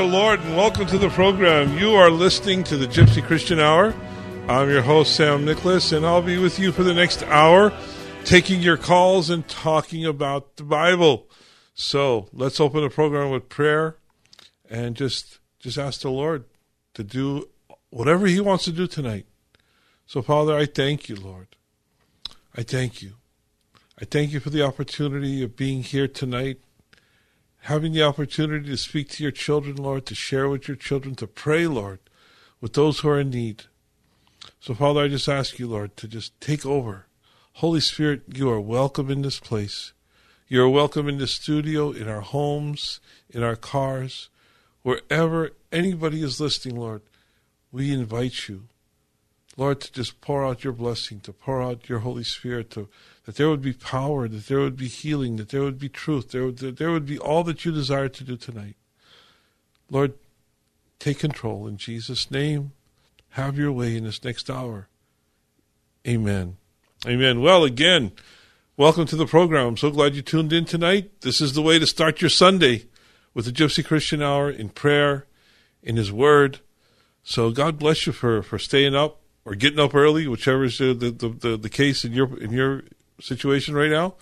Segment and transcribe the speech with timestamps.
[0.00, 1.76] the Lord and welcome to the program.
[1.76, 3.94] You are listening to the Gypsy Christian Hour.
[4.48, 7.70] I'm your host, Sam Nicholas, and I'll be with you for the next hour,
[8.24, 11.28] taking your calls and talking about the Bible.
[11.74, 13.98] So let's open the program with prayer
[14.70, 16.46] and just just ask the Lord
[16.94, 17.50] to do
[17.90, 19.26] whatever He wants to do tonight.
[20.06, 21.56] So, Father, I thank you, Lord.
[22.56, 23.16] I thank you.
[24.00, 26.58] I thank you for the opportunity of being here tonight
[27.62, 31.26] having the opportunity to speak to your children, Lord, to share with your children, to
[31.26, 31.98] pray, Lord,
[32.60, 33.64] with those who are in need.
[34.60, 37.06] So, Father, I just ask you, Lord, to just take over.
[37.54, 39.92] Holy Spirit, you are welcome in this place.
[40.48, 44.30] You are welcome in the studio, in our homes, in our cars,
[44.82, 47.02] wherever anybody is listening, Lord.
[47.70, 48.64] We invite you,
[49.60, 52.88] Lord, to just pour out your blessing, to pour out your Holy Spirit, to
[53.26, 56.30] that there would be power, that there would be healing, that there would be truth,
[56.30, 58.76] there would, that there would be all that you desire to do tonight.
[59.90, 60.14] Lord,
[60.98, 62.72] take control in Jesus' name.
[63.32, 64.88] Have your way in this next hour.
[66.08, 66.56] Amen.
[67.06, 67.42] Amen.
[67.42, 68.12] Well, again,
[68.78, 69.66] welcome to the program.
[69.66, 71.20] I'm so glad you tuned in tonight.
[71.20, 72.86] This is the way to start your Sunday
[73.34, 75.26] with the Gypsy Christian Hour in prayer,
[75.82, 76.60] in His Word.
[77.22, 80.94] So God bless you for, for staying up or getting up early, whichever is the,
[80.94, 82.82] the, the, the case in your in your
[83.20, 84.14] situation right now.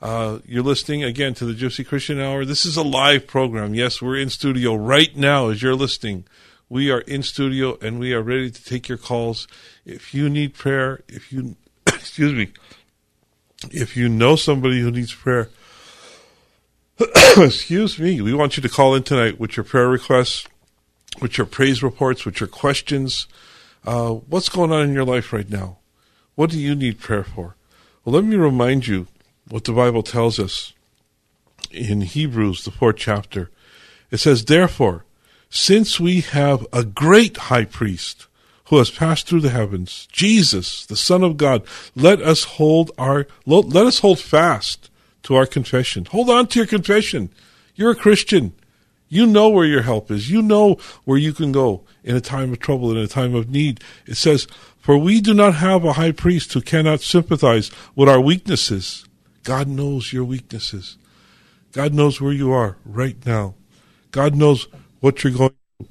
[0.00, 2.44] Uh, you're listening again to the Gypsy Christian Hour.
[2.44, 3.74] This is a live program.
[3.74, 6.24] Yes, we're in studio right now as you're listening.
[6.68, 9.46] We are in studio and we are ready to take your calls.
[9.84, 11.54] If you need prayer, if you,
[11.86, 12.48] excuse me,
[13.70, 15.50] if you know somebody who needs prayer,
[17.36, 20.48] excuse me, we want you to call in tonight with your prayer requests,
[21.20, 23.28] with your praise reports, with your questions.
[23.84, 25.78] Uh, what's going on in your life right now?
[26.34, 27.56] What do you need prayer for?
[28.04, 29.06] Well, let me remind you
[29.48, 30.72] what the Bible tells us
[31.70, 33.50] in Hebrews, the fourth chapter.
[34.10, 35.04] It says, Therefore,
[35.50, 38.26] since we have a great high priest
[38.66, 41.62] who has passed through the heavens, Jesus, the Son of God,
[41.94, 44.88] let us hold our let us hold fast
[45.24, 46.06] to our confession.
[46.06, 47.30] Hold on to your confession.
[47.74, 48.54] You're a Christian.
[49.12, 50.30] You know where your help is.
[50.30, 53.50] You know where you can go in a time of trouble, in a time of
[53.50, 53.84] need.
[54.06, 54.46] It says,
[54.78, 59.04] For we do not have a high priest who cannot sympathize with our weaknesses.
[59.44, 60.96] God knows your weaknesses.
[61.72, 63.54] God knows where you are right now.
[64.12, 64.66] God knows
[65.00, 65.88] what you're going through.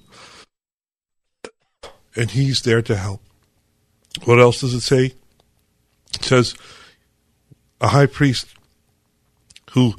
[2.15, 3.21] And He's there to help.
[4.25, 5.13] What else does it say?
[6.15, 6.55] It says,
[7.79, 8.47] a high priest
[9.73, 9.93] who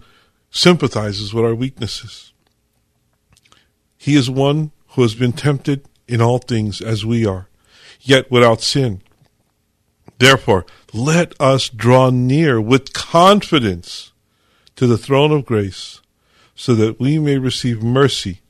[0.50, 2.31] sympathizes with our weaknesses.
[4.03, 7.47] He is one who has been tempted in all things as we are,
[8.01, 9.01] yet without sin.
[10.19, 14.11] Therefore, let us draw near with confidence
[14.75, 16.01] to the throne of grace,
[16.57, 18.41] so that we may receive mercy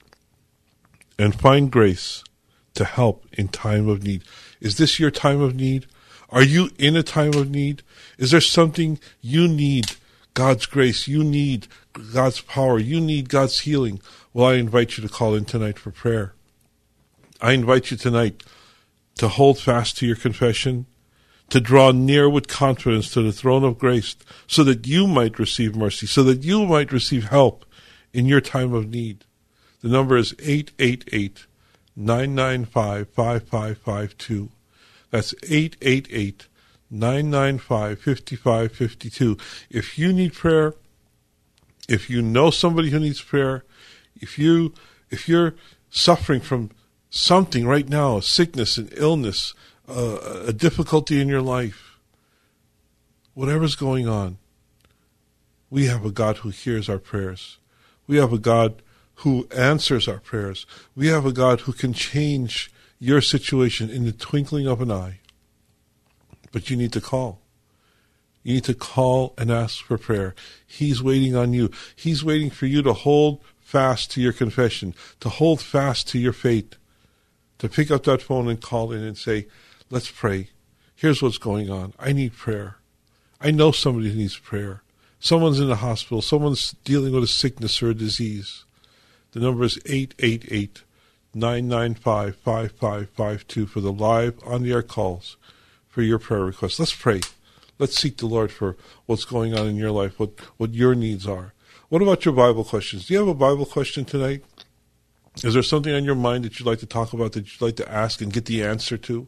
[1.18, 2.24] and find grace
[2.72, 4.24] to help in time of need.
[4.58, 5.84] Is this your time of need?
[6.30, 7.82] Are you in a time of need?
[8.16, 9.96] Is there something you need
[10.34, 11.06] God's grace.
[11.06, 11.66] You need
[12.14, 12.78] God's power.
[12.78, 14.00] You need God's healing.
[14.34, 16.32] Well, I invite you to call in tonight for prayer.
[17.42, 18.42] I invite you tonight
[19.16, 20.86] to hold fast to your confession,
[21.50, 25.76] to draw near with confidence to the throne of grace, so that you might receive
[25.76, 27.66] mercy, so that you might receive help
[28.14, 29.26] in your time of need.
[29.82, 31.46] The number is 888
[31.94, 34.48] 995 5552.
[35.10, 36.46] That's 888
[36.90, 39.36] 995 5552.
[39.68, 40.74] If you need prayer,
[41.86, 43.64] if you know somebody who needs prayer,
[44.16, 44.74] if you
[45.10, 45.54] if you're
[45.90, 46.70] suffering from
[47.10, 49.54] something right now, a sickness, an illness,
[49.88, 51.98] uh, a difficulty in your life,
[53.34, 54.38] whatever's going on,
[55.70, 57.58] we have a God who hears our prayers.
[58.06, 58.82] We have a God
[59.16, 60.66] who answers our prayers.
[60.94, 65.20] We have a God who can change your situation in the twinkling of an eye.
[66.52, 67.40] But you need to call.
[68.42, 70.34] You need to call and ask for prayer.
[70.66, 71.70] He's waiting on you.
[71.94, 73.42] He's waiting for you to hold
[73.72, 76.76] fast to your confession, to hold fast to your faith,
[77.56, 79.46] to pick up that phone and call in and say,
[79.88, 80.50] Let's pray.
[80.94, 81.94] Here's what's going on.
[81.98, 82.76] I need prayer.
[83.40, 84.82] I know somebody needs prayer.
[85.20, 86.20] Someone's in the hospital.
[86.20, 88.64] Someone's dealing with a sickness or a disease.
[89.32, 90.82] The number is 888
[91.34, 95.38] 995 5552 for the live on the air calls
[95.88, 96.78] for your prayer requests.
[96.78, 97.22] Let's pray.
[97.78, 98.76] Let's seek the Lord for
[99.06, 101.54] what's going on in your life, what, what your needs are.
[101.92, 103.06] What about your Bible questions?
[103.06, 104.42] Do you have a Bible question tonight?
[105.44, 107.76] Is there something on your mind that you'd like to talk about that you'd like
[107.76, 109.26] to ask and get the answer to?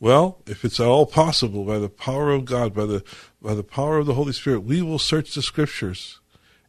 [0.00, 3.04] Well, if it's at all possible, by the power of God, by the
[3.40, 6.18] by the power of the Holy Spirit, we will search the scriptures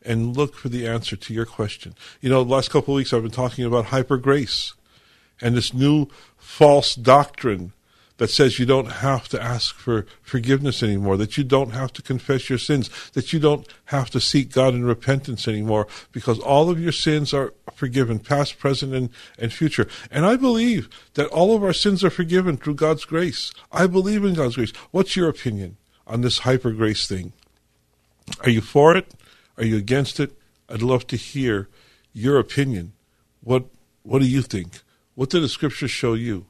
[0.03, 1.95] and look for the answer to your question.
[2.21, 4.75] You know, the last couple of weeks I've been talking about hyper grace
[5.41, 7.73] and this new false doctrine
[8.17, 12.01] that says you don't have to ask for forgiveness anymore, that you don't have to
[12.01, 16.69] confess your sins, that you don't have to seek God in repentance anymore, because all
[16.69, 19.87] of your sins are forgiven, past, present, and, and future.
[20.09, 23.51] And I believe that all of our sins are forgiven through God's grace.
[23.71, 24.73] I believe in God's grace.
[24.91, 27.33] What's your opinion on this hyper grace thing?
[28.41, 29.13] Are you for it?
[29.57, 30.31] Are you against it?
[30.69, 31.69] I'd love to hear
[32.13, 32.93] your opinion.
[33.41, 33.65] What
[34.03, 34.81] what do you think?
[35.15, 36.45] What did the scriptures show you?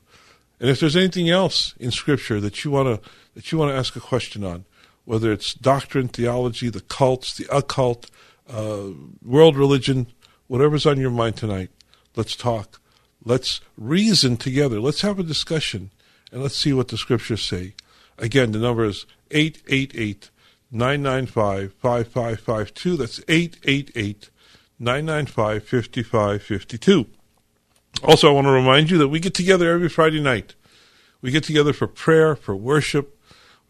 [0.59, 3.77] And if there's anything else in Scripture that you want to that you want to
[3.77, 4.65] ask a question on,
[5.05, 8.09] whether it's doctrine, theology, the cults, the occult,
[8.49, 8.87] uh,
[9.23, 10.07] world religion,
[10.47, 11.69] whatever's on your mind tonight,
[12.15, 12.81] let's talk.
[13.23, 14.79] Let's reason together.
[14.79, 15.91] Let's have a discussion,
[16.31, 17.75] and let's see what the Scriptures say.
[18.17, 20.31] Again, the number is 888
[20.71, 22.97] 995 5552.
[22.97, 24.29] That's 888
[24.79, 27.05] 995 5552.
[28.03, 30.55] Also, I want to remind you that we get together every Friday night.
[31.21, 33.19] We get together for prayer, for worship.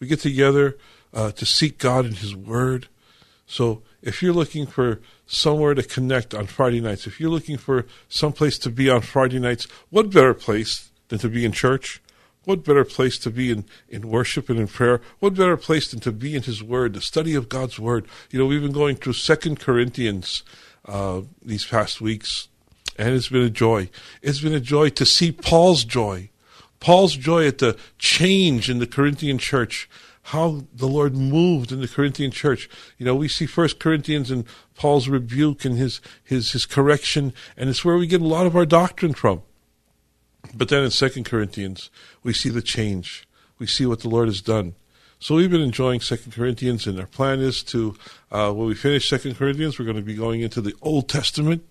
[0.00, 0.76] We get together
[1.14, 2.88] uh, to seek God in His Word.
[3.46, 7.86] So, if you're looking for somewhere to connect on Friday nights, if you're looking for
[8.08, 12.02] some place to be on Friday nights, what better place than to be in church?
[12.44, 15.00] What better place to be in, in worship and in prayer?
[15.18, 18.06] What better place than to be in His Word, the study of God's Word?
[18.30, 20.42] You know, we've been going through Second Corinthians
[20.84, 22.48] uh, these past weeks
[22.98, 23.88] and it's been a joy.
[24.20, 26.30] It's been a joy to see Paul's joy.
[26.80, 29.88] Paul's joy at the change in the Corinthian church,
[30.24, 32.68] how the Lord moved in the Corinthian church.
[32.98, 37.70] You know, we see First Corinthians and Paul's rebuke and his, his, his correction, and
[37.70, 39.42] it's where we get a lot of our doctrine from.
[40.54, 41.90] But then in Second Corinthians,
[42.22, 43.26] we see the change.
[43.58, 44.74] We see what the Lord has done.
[45.20, 47.96] So we've been enjoying Second Corinthians, and our plan is to,
[48.30, 51.67] uh, when we finish Second Corinthians, we're going to be going into the Old Testament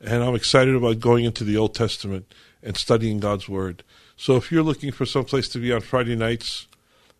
[0.00, 3.82] and I'm excited about going into the Old Testament and studying God's Word.
[4.16, 6.66] So if you're looking for some place to be on Friday nights,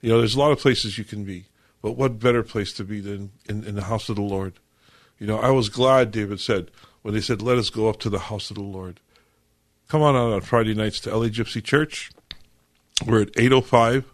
[0.01, 1.47] you know, there's a lot of places you can be,
[1.83, 4.55] but what better place to be than in, in the house of the Lord?
[5.19, 6.71] You know, I was glad, David said,
[7.03, 9.01] when they said, let us go up to the house of the Lord.
[9.89, 12.11] Come on out on Friday nights to LA Gypsy Church.
[13.05, 14.05] We're at 805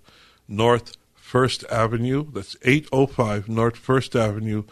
[0.47, 2.27] North First Avenue.
[2.33, 4.65] That's 805 North First Avenue.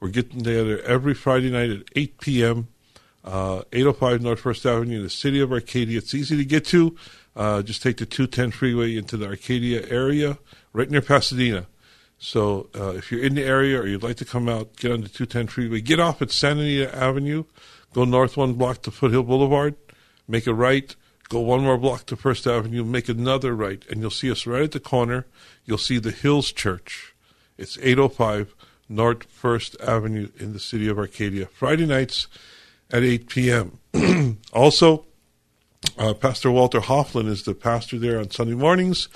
[0.00, 2.68] We're getting together every Friday night at 8 p.m
[3.24, 5.98] uh, 805 North First Avenue in the city of Arcadia.
[5.98, 6.96] It's easy to get to.
[7.36, 10.38] Uh, just take the 210 freeway into the Arcadia area,
[10.72, 11.66] right near Pasadena.
[12.18, 15.00] So uh, if you're in the area or you'd like to come out, get on
[15.00, 15.80] the 210 freeway.
[15.80, 17.44] Get off at Santa Anita Avenue,
[17.94, 19.74] go north one block to Foothill Boulevard,
[20.28, 20.94] make a right,
[21.30, 24.64] go one more block to First Avenue, make another right, and you'll see us right
[24.64, 25.26] at the corner.
[25.64, 27.14] You'll see the Hills Church.
[27.56, 28.54] It's 805
[28.88, 31.46] North First Avenue in the city of Arcadia.
[31.46, 32.26] Friday nights,
[32.92, 33.78] at 8 p.m.
[34.52, 35.06] also,
[35.98, 39.08] uh, Pastor Walter Hofflin is the pastor there on Sunday mornings.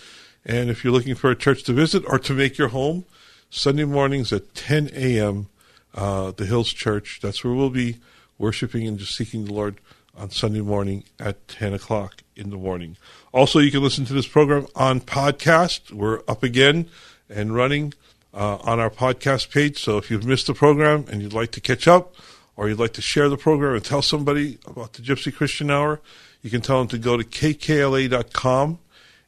[0.44, 3.04] And if you're looking for a church to visit or to make your home,
[3.50, 5.48] Sunday mornings at 10 a.m.,
[5.94, 7.98] uh, the Hills Church, that's where we'll be
[8.36, 9.76] worshiping and just seeking the Lord
[10.16, 12.96] on Sunday morning at 10 o'clock in the morning.
[13.32, 15.92] Also, you can listen to this program on podcast.
[15.92, 16.88] We're up again
[17.28, 17.94] and running
[18.32, 19.82] uh, on our podcast page.
[19.82, 22.14] So if you've missed the program and you'd like to catch up,
[22.56, 26.00] or you'd like to share the program and tell somebody about the Gypsy Christian Hour,
[26.42, 28.78] you can tell them to go to kkla.com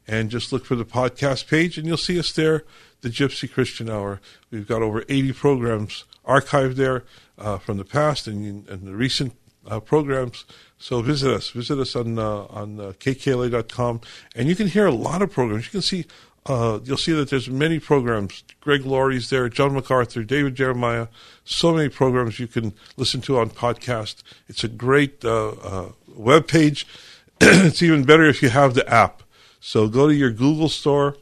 [0.07, 2.63] and just look for the podcast page, and you'll see us there,
[3.01, 4.21] the Gypsy Christian Hour.
[4.51, 7.03] We've got over 80 programs archived there
[7.37, 9.33] uh, from the past and, and the recent
[9.69, 10.45] uh, programs
[10.79, 11.49] So visit us.
[11.49, 14.01] Visit us on uh, on uh, kkla.com,
[14.35, 15.65] and you can hear a lot of programs.
[15.65, 16.05] You can see
[16.47, 18.43] uh, you'll see that there's many programs.
[18.61, 21.07] Greg Laurie's there, John MacArthur, David Jeremiah.
[21.43, 24.23] So many programs you can listen to on podcast.
[24.47, 26.87] It's a great uh, uh, web page.
[27.41, 29.23] it's even better if you have the app.
[29.59, 31.17] So go to your Google store,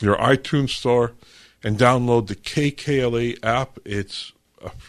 [0.00, 1.12] your iTunes store,
[1.62, 3.78] and download the KKLA app.
[3.84, 4.32] It's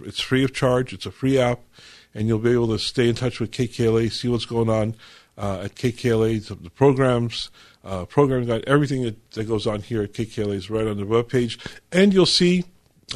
[0.03, 0.93] it's free of charge.
[0.93, 1.59] It's a free app,
[2.13, 4.95] and you'll be able to stay in touch with KKLA, see what's going on
[5.37, 7.49] uh, at KKLA, the programs,
[7.83, 11.05] uh, program guide, everything that, that goes on here at KKLA is right on the
[11.05, 11.59] web page,
[11.91, 12.65] and you'll see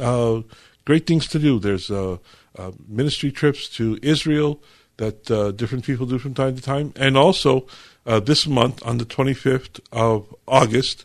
[0.00, 0.42] uh,
[0.84, 1.58] great things to do.
[1.58, 2.18] There's uh,
[2.58, 4.62] uh, ministry trips to Israel
[4.96, 7.66] that uh, different people do from time to time, and also
[8.04, 11.04] this month on the 25th of August.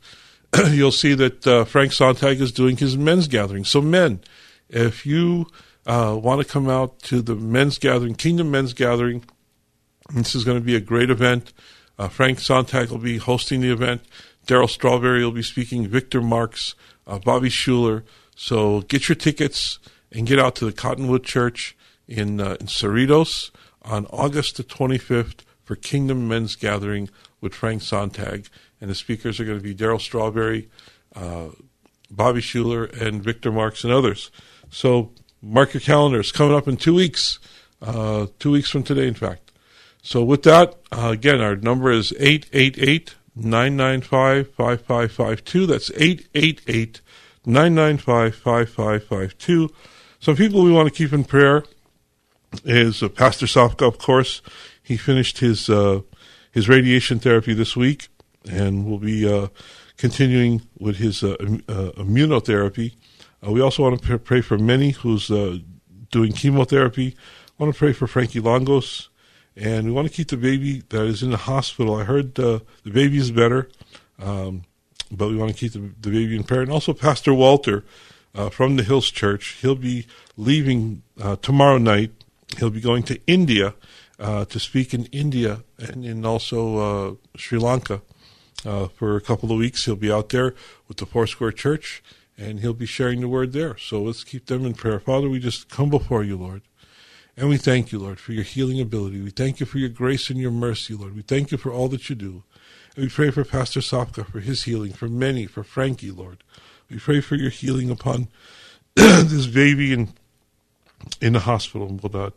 [0.70, 3.66] you'll see that Frank Sontag is doing his men's gathering.
[3.66, 4.20] So, men,
[4.70, 5.48] if you
[5.86, 9.24] uh, want to come out to the men's gathering, Kingdom Men's Gathering,
[10.14, 11.54] this is going to be a great event.
[12.02, 14.02] Uh, Frank Sontag will be hosting the event.
[14.48, 15.88] Darryl Strawberry will be speaking.
[15.88, 16.74] Victor Marx,
[17.06, 18.02] uh, Bobby Schuller.
[18.36, 19.78] So get your tickets
[20.12, 21.78] and get out to the Cottonwood Church
[22.08, 23.52] in uh, in Cerritos
[23.84, 27.08] on August the 25th for Kingdom Men's Gathering
[27.40, 28.48] with Frank Sontag.
[28.82, 30.70] And the speakers are going to be Darryl Strawberry,
[31.16, 31.50] uh,
[32.10, 34.32] Bobby Schuller, and Victor Marx, and others.
[34.72, 36.32] So mark your calendars.
[36.32, 37.38] Coming up in two weeks,
[37.80, 39.51] uh, two weeks from today, in fact.
[40.02, 45.66] So with that, uh, again, our number is 888 995 5552.
[45.66, 47.02] That's 888
[47.46, 49.70] 995 5552.
[50.20, 51.64] Some people we want to keep in prayer
[52.64, 54.42] is uh, Pastor Sofka, of course.
[54.84, 56.02] He finished his uh,
[56.52, 58.10] his radiation therapy this week
[58.50, 59.48] and will be uh,
[59.98, 62.94] continuing with his uh, uh, immunotherapy.
[63.42, 65.28] We also want to pray for Minnie, who's
[66.12, 67.16] doing chemotherapy.
[67.60, 69.08] I want to pray for Frankie Longos,
[69.56, 71.96] and we want to keep the baby that is in the hospital.
[71.96, 73.70] I heard uh, the baby is better,
[74.20, 74.64] um,
[75.12, 76.62] but we want to keep the, the, baby in prayer.
[76.62, 77.84] And also Pastor Walter
[78.34, 79.58] uh, from the Hills Church.
[79.62, 82.12] He'll be leaving uh, tomorrow night.
[82.58, 83.74] He'll be going to India
[84.20, 88.02] uh, to speak in India and in also Sri Lanka
[88.64, 89.86] for a couple of weeks.
[89.86, 90.54] He'll be out there
[90.88, 92.04] with the Foursquare Church
[92.42, 93.78] and he'll be sharing the word there.
[93.78, 95.00] So let's keep them in prayer.
[95.00, 96.62] Father, we just come before you, Lord.
[97.38, 99.22] And we thank you, Lord, for your healing ability.
[99.22, 101.16] We thank you for your grace and your mercy, Lord.
[101.16, 102.44] We thank you for all that you do.
[102.96, 106.44] And we pray for Pastor Sopka for his healing, for many, for Frankie, Lord.
[106.90, 108.28] We pray for your healing upon
[108.96, 110.10] this baby in,
[111.22, 112.34] in the hospital, Lord.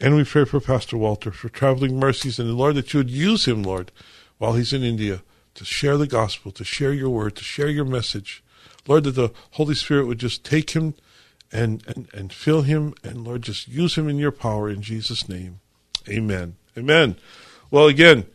[0.00, 3.10] And we pray for Pastor Walter for traveling mercies, and the Lord, that you would
[3.10, 3.92] use him, Lord,
[4.38, 5.22] while he's in India
[5.54, 8.42] to share the gospel, to share your word, to share your message.
[8.86, 10.94] Lord, that the Holy Spirit would just take him
[11.52, 15.28] and, and, and fill him, and Lord, just use him in your power in Jesus'
[15.28, 15.60] name.
[16.08, 16.56] Amen.
[16.76, 17.16] Amen.
[17.70, 18.26] Well, again,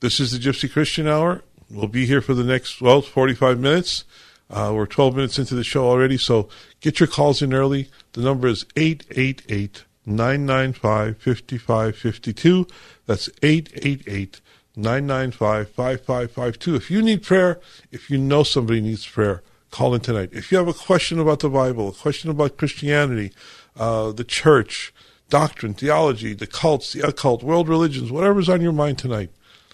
[0.00, 1.42] this is the Gypsy Christian Hour.
[1.70, 4.04] We'll be here for the next, well, 45 minutes.
[4.48, 6.48] Uh, we're 12 minutes into the show already, so
[6.80, 7.88] get your calls in early.
[8.12, 12.66] The number is 888 995 5552.
[13.06, 14.40] That's 888
[14.76, 16.74] 995 5552.
[16.76, 17.60] If you need prayer,
[17.90, 20.30] if you know somebody needs prayer, call in tonight.
[20.32, 23.32] If you have a question about the Bible, a question about Christianity,
[23.76, 24.92] uh, the church,
[25.28, 29.30] doctrine, theology, the cults, the occult, world religions, whatever's on your mind tonight,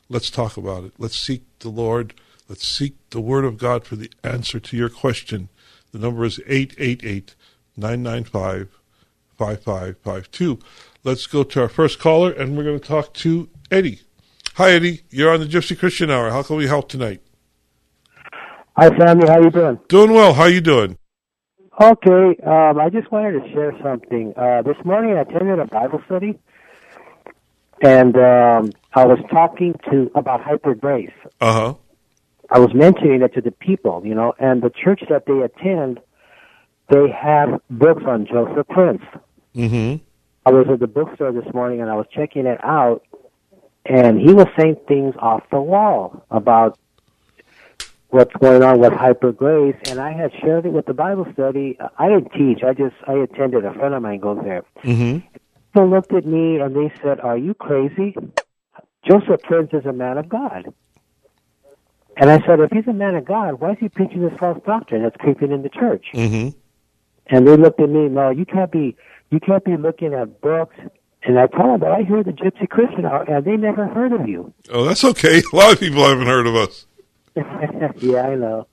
[0.08, 0.92] let's talk about it.
[0.98, 2.14] Let's seek the Lord.
[2.48, 5.48] Let's seek the Word of God for the answer to your question.
[5.92, 7.34] The number is 888
[7.76, 8.68] 995
[9.38, 10.58] 5552.
[11.04, 14.00] Let's go to our first caller, and we're going to talk to Eddie.
[14.54, 15.02] Hi, Eddie.
[15.10, 16.30] You're on the Gypsy Christian Hour.
[16.30, 17.22] How can we help tonight?
[18.74, 19.28] Hi, Samuel.
[19.28, 19.78] How you doing?
[19.88, 20.32] Doing well.
[20.32, 20.96] How you doing?
[21.78, 22.36] Okay.
[22.42, 24.32] Um, I just wanted to share something.
[24.34, 26.38] Uh, this morning I attended a Bible study,
[27.82, 31.12] and um, I was talking to about hyper grace.
[31.38, 31.74] Uh huh.
[32.48, 36.00] I was mentioning it to the people, you know, and the church that they attend,
[36.88, 39.02] they have books on Joseph Prince.
[39.54, 40.02] Mm-hmm.
[40.46, 43.02] I was at the bookstore this morning and I was checking it out,
[43.84, 46.78] and he was saying things off the wall about
[48.12, 51.76] what's going on with hyper grace, and I had shared it with the Bible study.
[51.98, 53.64] I didn't teach; I just I attended.
[53.64, 54.62] A friend of mine goes there.
[54.84, 55.26] Mm-hmm.
[55.74, 58.14] They looked at me and they said, "Are you crazy?
[59.08, 60.72] Joseph Prince is a man of God."
[62.16, 64.58] And I said, if he's a man of God, why is he preaching this false
[64.66, 66.06] doctrine that's creeping in the church?
[66.14, 66.56] Mm-hmm.
[67.28, 68.96] And they looked at me, no, you can't be,
[69.30, 70.76] you can't be looking at books.
[71.24, 74.28] And I told them that I hear the Gypsy Christian and they never heard of
[74.28, 74.52] you.
[74.70, 75.42] Oh, that's okay.
[75.52, 76.86] A lot of people haven't heard of us.
[78.00, 78.66] yeah, I know.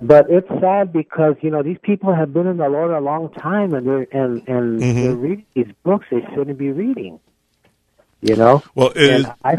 [0.00, 3.30] But it's sad because you know these people have been in the Lord a long
[3.32, 5.02] time, and they're and and Mhm.
[5.02, 7.18] they're reading these books they shouldn't be reading.
[8.20, 8.62] You know.
[8.74, 9.56] Well, it is, I,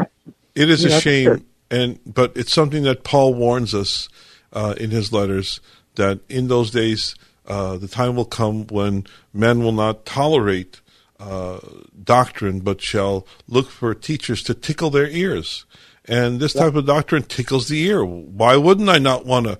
[0.54, 1.40] it is a shame, sure.
[1.70, 4.08] and but it's something that Paul warns us
[4.52, 5.60] uh, in his letters
[5.96, 7.14] that in those days
[7.46, 10.80] uh, the time will come when men will not tolerate
[11.18, 11.58] uh,
[12.02, 15.66] doctrine, but shall look for teachers to tickle their ears.
[16.10, 18.04] And this type of doctrine tickles the ear.
[18.04, 19.58] Why wouldn't I not want to?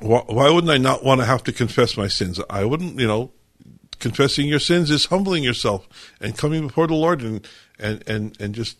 [0.00, 2.40] Why, wouldn't I not want to have to confess my sins?
[2.48, 3.30] I wouldn't, you know,
[3.98, 5.86] confessing your sins is humbling yourself
[6.18, 7.46] and coming before the Lord and
[7.78, 8.78] and and and just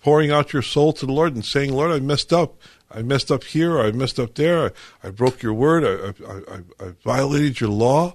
[0.00, 2.60] pouring out your soul to the Lord and saying, Lord, I messed up.
[2.88, 3.80] I messed up here.
[3.80, 4.66] I messed up there.
[5.02, 5.84] I, I broke your word.
[5.84, 8.14] I, I, I, I violated your law,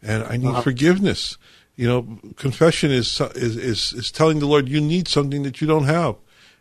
[0.00, 0.62] and I need uh-huh.
[0.62, 1.38] forgiveness.
[1.74, 5.66] You know, confession is, is is is telling the Lord you need something that you
[5.66, 6.16] don't have,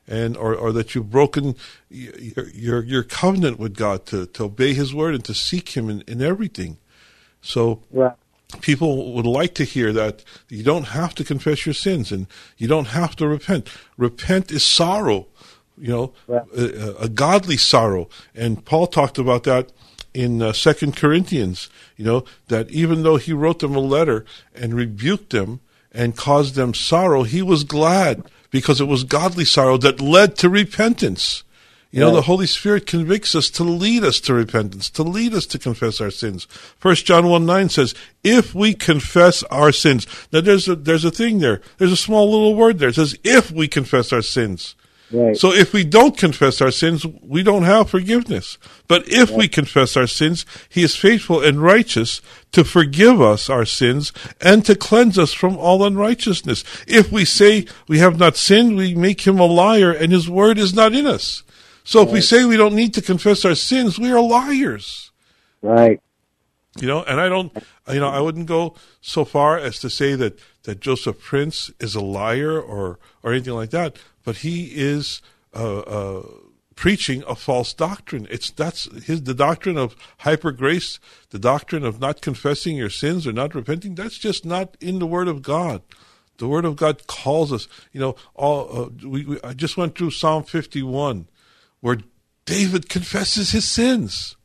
[0.08, 1.56] and or, or that you've broken
[1.90, 5.90] your, your your covenant with God to, to obey His word and to seek Him
[5.90, 6.78] in, in everything.
[7.42, 8.14] So right.
[8.62, 12.28] people would like to hear that you don't have to confess your sins and
[12.58, 13.70] you don't have to repent.
[13.98, 15.28] Repent is sorrow,
[15.78, 16.44] you know, Right.
[16.56, 18.10] a, a godly sorrow.
[18.36, 19.72] And Paul talked about that
[20.14, 24.74] in uh, Second Corinthians, you know, that even though he wrote them a letter and
[24.74, 30.00] rebuked them and caused them sorrow, he was glad because it was godly sorrow that
[30.00, 31.44] led to repentance.
[31.90, 32.16] You know, Right.
[32.16, 36.00] the Holy Spirit convicts us to lead us to repentance, to lead us to confess
[36.00, 36.48] our sins.
[36.78, 37.94] First John 1 9 says,
[38.24, 40.08] if we confess our sins.
[40.32, 41.60] Now there's a, there's a thing there.
[41.80, 42.90] There's a small little word there.
[42.90, 44.76] It says, if we confess our sins.
[45.14, 45.36] Right.
[45.36, 48.58] So if we don't confess our sins, we don't have forgiveness.
[48.88, 52.22] But if we confess our sins, He is faithful and righteous
[52.54, 56.64] to forgive us our sins and to cleanse us from all unrighteousness.
[56.88, 60.58] If we say we have not sinned, we make Him a liar and His word
[60.58, 61.44] is not in us.
[61.84, 65.12] So if we say we don't need to confess our sins, we are liars.
[65.62, 66.00] Right.
[66.80, 67.52] You know, and I don't,
[67.92, 71.96] you know, I wouldn't go so far as to say that, that Joseph Prince is
[71.96, 75.22] a liar or, or anything like that, but he is,
[75.56, 76.24] uh, uh,
[76.76, 78.28] preaching a false doctrine.
[78.32, 81.00] It's, that's his, the doctrine of hyper grace,
[81.30, 83.96] the doctrine of not confessing your sins or not repenting.
[83.96, 85.84] That's just not in the Word of God.
[86.38, 89.96] The Word of God calls us, you know, all, uh, we, we, I just went
[89.96, 91.28] through Psalm 51
[91.82, 91.98] where
[92.46, 94.36] David confesses his sins.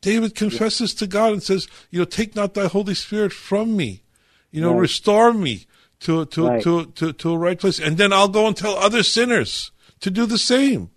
[0.00, 4.02] David confesses to God and says, you know, take not thy Holy Spirit from me.
[4.50, 4.80] You know, Right.
[4.80, 5.66] restore me
[6.00, 6.62] to, to, Right.
[6.62, 7.78] to, to, to a right place.
[7.78, 10.90] And then I'll go and tell other sinners to do the same.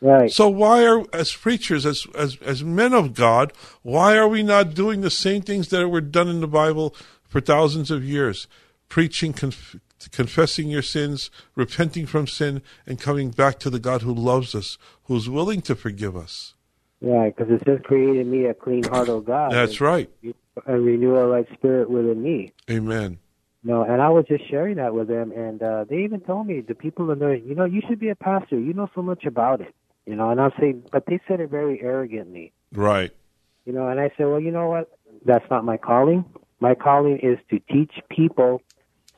[0.00, 0.30] Right.
[0.30, 4.74] So why are, as preachers, as, as, as men of God, why are we not
[4.74, 6.94] doing the same things that were done in the Bible
[7.28, 8.46] for thousands of years?
[8.88, 9.76] Preaching, conf-
[10.12, 14.78] confessing your sins, repenting from sin, and coming back to the God who loves us,
[15.04, 16.54] who's willing to forgive us.
[17.00, 17.34] Right.
[17.36, 20.08] Because it says, "Created me a clean heart, O God." That's right.
[20.66, 22.52] And, renew a right spirit within me.
[22.70, 23.18] Amen.
[23.64, 26.60] No, and I was just sharing that with them, and uh, they even told me
[26.60, 28.58] the people in there, you know, you should be a pastor.
[28.58, 29.74] You know so much about it,
[30.06, 30.30] you know.
[30.30, 33.10] And I'm saying, but they said it very arrogantly, Right.
[33.64, 33.88] you know.
[33.88, 34.96] And I said, well, you know what?
[35.24, 36.24] That's not my calling.
[36.60, 38.62] My calling is to teach people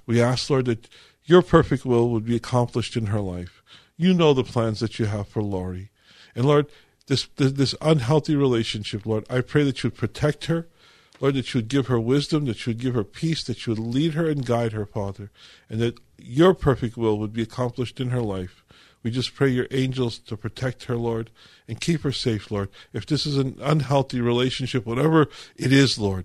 [0.07, 0.89] We ask, Lord, that
[1.25, 3.63] your perfect will would be accomplished in her life.
[3.97, 5.91] You know the plans that you have for Laurie.
[6.35, 6.67] And Lord,
[7.07, 10.67] this, this, unhealthy relationship, Lord, I pray that you would protect her.
[11.21, 13.73] Lord, that you would give her wisdom, that you would give her peace, that you
[13.73, 15.31] would lead her and guide her, Father,
[15.69, 18.63] and that your perfect will would be accomplished in her life.
[19.03, 21.31] We just pray your angels to protect her, Lord,
[21.69, 22.69] and keep her safe, Lord.
[22.93, 26.25] If this is an unhealthy relationship, whatever it is, Lord,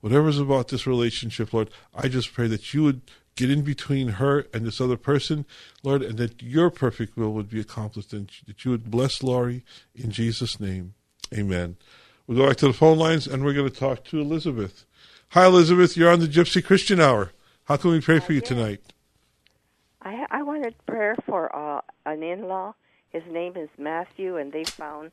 [0.00, 3.02] whatever is about this relationship, Lord, I just pray that you would
[3.34, 5.46] get in between her and this other person,
[5.82, 9.64] Lord, and that your perfect will would be accomplished, and that you would bless Laurie
[9.94, 10.94] in Jesus' name.
[11.34, 11.76] Amen.
[12.26, 14.84] We'll go back to the phone lines, and we're going to talk to Elizabeth.
[15.30, 15.96] Hi, Elizabeth.
[15.96, 17.32] You're on the Gypsy Christian Hour.
[17.64, 18.91] How can we pray for you tonight?
[20.02, 22.74] I I wanted prayer for uh, an in-law.
[23.10, 25.12] His name is Matthew, and they found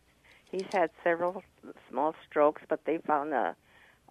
[0.52, 1.43] he's had several
[1.89, 3.56] small strokes, but they found a,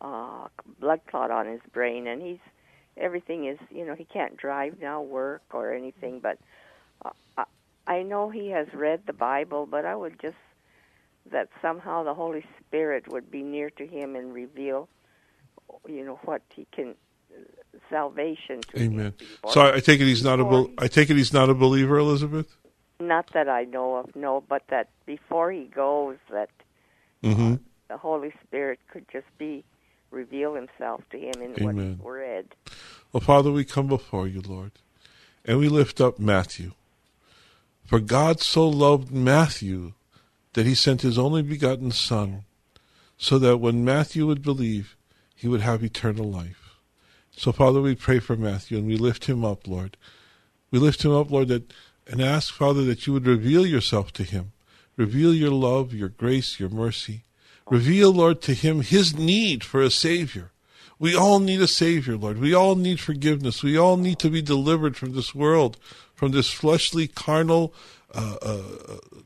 [0.01, 0.49] uh
[0.81, 2.39] blood clot on his brain, and he's
[2.97, 6.21] everything is you know he can't drive now, work or anything.
[6.21, 6.39] But
[7.05, 7.45] uh, I,
[7.87, 10.37] I know he has read the Bible, but I would just
[11.31, 14.89] that somehow the Holy Spirit would be near to him and reveal,
[15.87, 16.95] you know, what he can
[17.91, 19.15] salvation to Amen.
[19.49, 20.45] So I, take it he's not a.
[20.45, 22.57] Bel- I take it he's not a believer, Elizabeth.
[23.01, 26.51] Not that I know of, no, but that before he goes, that
[27.23, 27.57] Mm-hmm.
[27.89, 29.65] the Holy Spirit could just be
[30.11, 31.97] reveal Himself to him in what Amen.
[31.99, 32.47] he's read.
[33.13, 34.73] Well, Father, we come before you, Lord,
[35.45, 36.73] and we lift up Matthew.
[37.85, 39.95] For God so loved Matthew
[40.53, 42.45] that he sent his only begotten Son,
[43.17, 44.97] so that when Matthew would believe,
[45.35, 46.58] he would have eternal life.
[47.39, 49.97] So, Father, we pray for Matthew and we lift him up, Lord.
[50.73, 51.73] We lift him up, Lord, that,
[52.09, 54.51] and ask, Father, that you would reveal yourself to him.
[54.97, 57.23] Reveal your love, your grace, your mercy.
[57.71, 60.51] Reveal, Lord, to him his need for a Savior.
[60.99, 62.41] We all need a Savior, Lord.
[62.41, 63.63] We all need forgiveness.
[63.63, 65.77] We all need to be delivered from this world,
[66.17, 67.73] from this fleshly, carnal
[68.13, 68.63] uh, uh,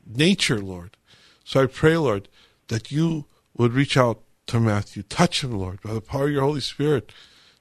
[0.05, 0.97] nature, Lord.
[1.43, 2.29] So I pray, Lord,
[2.67, 3.25] that you
[3.57, 5.01] would reach out to Matthew.
[5.01, 7.11] Touch him, Lord, by the power of your Holy Spirit.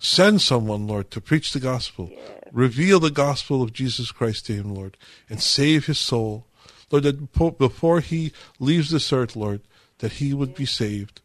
[0.05, 2.11] Send someone, Lord, to preach the gospel.
[2.51, 4.97] Reveal the gospel of Jesus Christ to him, Lord,
[5.31, 6.45] and save his soul.
[6.91, 9.61] Lord, that po- before he leaves this earth, Lord,
[9.99, 11.21] that he would be saved.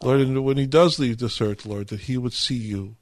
[0.00, 2.94] Lord, and when he does leave this earth, Lord, that he would see you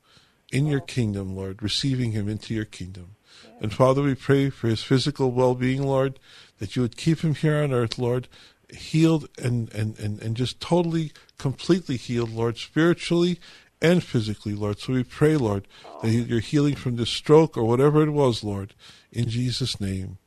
[0.50, 3.16] in your kingdom, Lord, receiving him into your kingdom.
[3.61, 6.18] And Father, we pray for his physical well being, Lord,
[6.61, 8.26] that you would keep him here on earth, Lord,
[8.72, 13.38] healed and, and, and, and just totally, completely healed, Lord, spiritually
[13.83, 14.79] and physically, Lord.
[14.79, 15.66] So we pray, Lord,
[16.03, 18.75] that you're healing from this stroke or whatever it was, Lord,
[19.12, 20.19] in Jesus' name.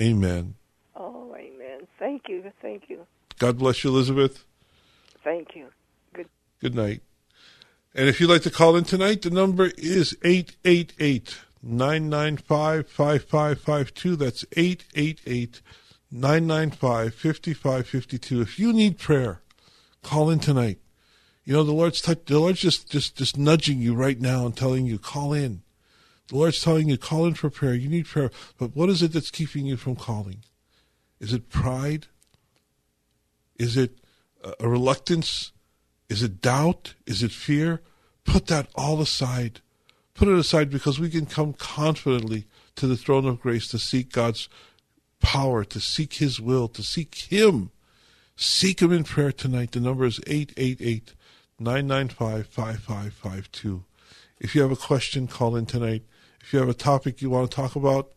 [0.00, 0.54] Amen.
[0.96, 1.86] Oh, Amen.
[1.98, 3.06] Thank you, thank you,
[3.38, 4.44] God bless you, Elizabeth.
[5.22, 5.66] thank you.
[6.12, 6.28] Good.
[6.60, 7.02] Good night.
[7.94, 14.16] And if you'd like to call in tonight, the number is 888 995 5552.
[14.16, 15.60] That's 888
[16.10, 18.40] 995 5552.
[18.40, 19.42] If you need prayer,
[20.02, 20.78] call in tonight.
[21.44, 24.86] You know, the Lord's the Lord's just, just, just nudging you right now and telling
[24.86, 25.62] you, call in.
[26.28, 27.74] The Lord's telling you, call in for prayer.
[27.74, 28.30] You need prayer.
[28.56, 30.38] But what is it that's keeping you from calling?
[31.20, 32.06] Is it pride?
[33.58, 33.98] Is it
[34.42, 35.52] a- a reluctance?
[36.08, 36.94] Is it doubt?
[37.06, 37.82] Is it fear?
[38.24, 39.60] Put that all aside.
[40.14, 44.12] Put it aside because we can come confidently to the throne of grace to seek
[44.12, 44.48] God's
[45.20, 47.70] power, to seek His will, to seek Him.
[48.36, 49.72] Seek Him in prayer tonight.
[49.72, 51.14] The number is 888
[51.64, 53.84] 995 5552.
[54.38, 56.02] If you have a question, call in tonight.
[56.40, 58.12] If you have a topic you want to talk about,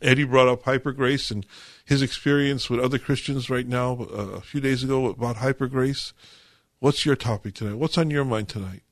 [0.00, 1.44] Eddie brought up hyper grace and
[1.84, 6.14] his experience with other Christians right now uh, a few days ago about hyper grace.
[6.78, 7.76] What's your topic tonight?
[7.76, 8.82] What's on your mind tonight?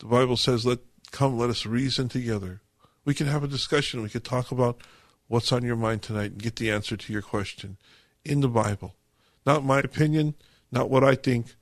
[0.00, 0.80] The Bible says, "Let
[1.12, 2.60] come, let us reason together."
[3.04, 4.02] We can have a discussion.
[4.02, 4.80] We can talk about
[5.28, 7.78] what's on your mind tonight and get the answer to your question
[8.24, 8.96] in the Bible.
[9.46, 10.34] Not my opinion,
[10.70, 11.54] not what I think,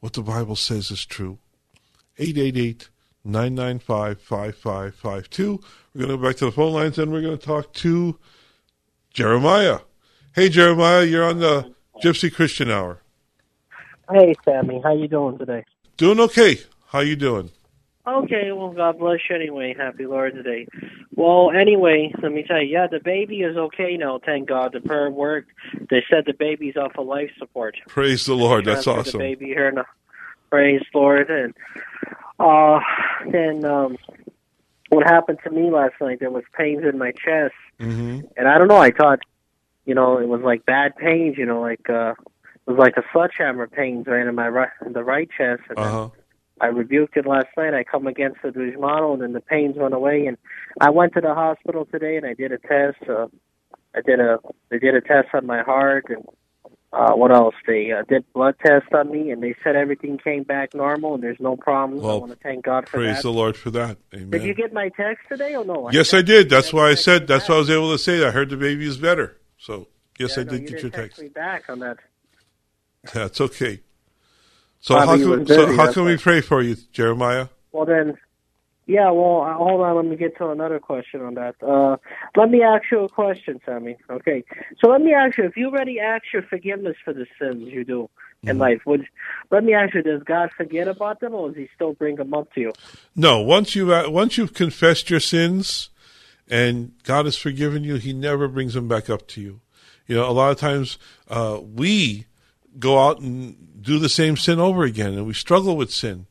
[0.00, 1.38] what the Bible says is true.
[2.18, 2.88] 888
[3.24, 5.60] 995 5552.
[5.94, 8.18] We're going to go back to the phone lines and we're going to talk to
[9.12, 9.80] Jeremiah.
[10.34, 13.02] Hey, Jeremiah, you're on the Gypsy Christian Hour.
[14.10, 15.64] Hey, Sammy, how you doing today?
[15.96, 16.58] Doing okay.
[16.86, 17.50] How you doing?
[18.08, 19.74] Okay, well, God bless you anyway.
[19.76, 20.66] Happy Lord's Day.
[21.14, 24.72] Well, anyway, let me tell you, yeah, the baby is okay now, thank God.
[24.72, 25.50] The prayer worked.
[25.90, 27.76] They said the baby's off of life support.
[27.86, 28.64] Praise the Lord.
[28.64, 29.12] That's awesome.
[29.12, 29.84] The baby here now.
[30.48, 31.28] Praise Lord.
[31.30, 31.54] And,
[32.40, 32.80] uh,
[33.30, 33.98] then, um,
[34.88, 37.54] what happened to me last night, there was pains in my chest.
[37.78, 39.18] hmm And I don't know, I thought,
[39.84, 42.14] you know, it was like bad pains, you know, like, uh,
[42.66, 45.62] it was like a sledgehammer pains right in my right, in the right chest.
[45.68, 46.08] And Uh then huh.
[46.60, 47.74] I rebuked it last night.
[47.74, 50.26] I come against the Dujmano, and then the pains went away.
[50.26, 50.36] And
[50.80, 53.08] I went to the hospital today, and I did a test.
[53.08, 53.26] Uh,
[53.94, 54.38] I did a
[54.70, 56.24] they did a test on my heart and
[56.92, 57.54] uh what else?
[57.66, 61.22] They uh, did blood test on me and they said everything came back normal and
[61.22, 62.02] there's no problems.
[62.02, 63.22] I Well, want to thank God for Praise that.
[63.22, 63.96] the Lord for that.
[64.14, 64.30] Amen.
[64.30, 65.90] Did you get my text today or no?
[65.90, 66.50] yes, I did.
[66.50, 67.26] That's why I said.
[67.26, 68.18] That's why I was able to say.
[68.18, 68.28] that.
[68.28, 69.38] I heard the baby is better.
[69.56, 71.22] So yes, Yeah, I no, did you get your text text.
[71.22, 71.96] me back on that.
[73.14, 73.80] That's okay.
[74.80, 77.48] So how can so how can we pray for you, Jeremiah?
[77.72, 78.16] Well then,
[78.86, 79.10] yeah.
[79.10, 79.96] Well, uh, hold on.
[79.96, 81.56] Let me get to another question on that.
[81.62, 81.96] Uh,
[82.36, 83.96] let me ask you a question, Sammy.
[84.08, 84.44] Okay.
[84.80, 87.84] So let me ask you: If you already asked your forgiveness for the sins you
[87.84, 88.08] do
[88.46, 88.60] in Mm-hmm.
[88.60, 89.04] life, would
[89.50, 92.32] let me ask you: Does God forget about them, or does He still bring them
[92.32, 92.72] up to you?
[93.16, 95.90] No, once you uh, once you've confessed your sins
[96.48, 99.60] and God has forgiven you, He never brings them back up to you.
[100.06, 102.27] You know, a lot of times uh, we
[102.78, 106.26] go out and do the same sin over again, and we struggle with sin.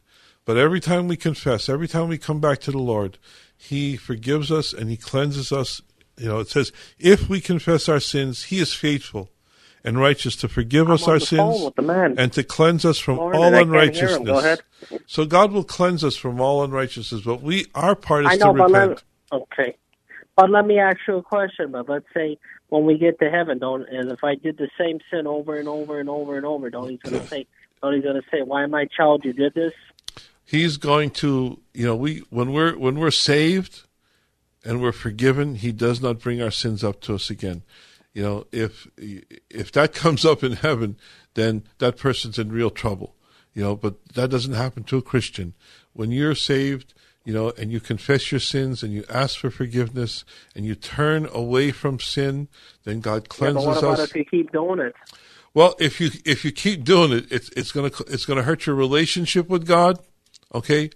[0.46, 3.18] But every time we confess, every time we come back to the Lord,
[3.58, 5.82] He forgives us and He cleanses us.
[6.18, 9.30] You know, it says, if we confess our sins, He is faithful
[9.84, 12.16] and righteous to forgive us our sins with the man.
[12.18, 14.24] and to cleanse us from Lord, all I can't hear him.
[14.24, 14.62] Go unrighteousness.
[14.90, 15.02] ahead.
[15.06, 18.54] So God will cleanse us from all unrighteousness, but we our part is I know,
[18.54, 19.04] to repent.
[19.32, 19.78] let, okay.
[20.36, 21.72] But let me ask you a question.
[21.72, 22.38] But let's say
[22.70, 25.68] when we get to heaven, don't and if I did the same sin over and
[25.68, 27.48] over and over and over, don't he's gonna say,
[27.82, 29.74] don't he's gonna say, why my child you did this?
[30.44, 33.84] He's going to, you know, we when we're when we're saved
[34.64, 37.64] and we're forgiven, He does not bring our sins up to us again.
[38.14, 40.98] You know, if if that comes up in heaven,
[41.36, 43.16] then that person's in real trouble.
[43.54, 45.54] You know, but that doesn't happen to a Christian.
[45.94, 46.94] When you're saved,
[47.28, 50.24] you know, and you confess your sins and you ask for forgiveness
[50.56, 52.48] and you turn away from sin,
[52.86, 54.10] then God cleanses Yeah, but what about us.
[54.12, 54.96] if you keep doing it?
[55.54, 58.78] Well, if you if you keep doing it, it's it's gonna it's gonna hurt your
[58.78, 60.00] relationship with God.
[60.56, 60.90] Okay,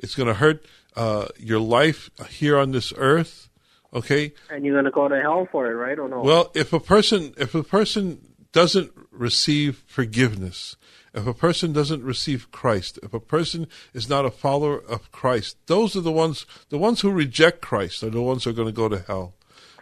[0.00, 3.48] it's gonna hurt uh, your life here on this earth.
[3.94, 4.32] Okay.
[4.50, 6.00] And you're gonna go to hell for it, right?
[6.00, 6.20] Or no?
[6.20, 10.74] Well, if a person if a person doesn't receive forgiveness,
[11.16, 15.56] if a person doesn't receive Christ, if a person is not a follower of Christ,
[15.66, 18.68] those are the ones the ones who reject Christ are the ones who are going
[18.68, 19.34] to go to hell.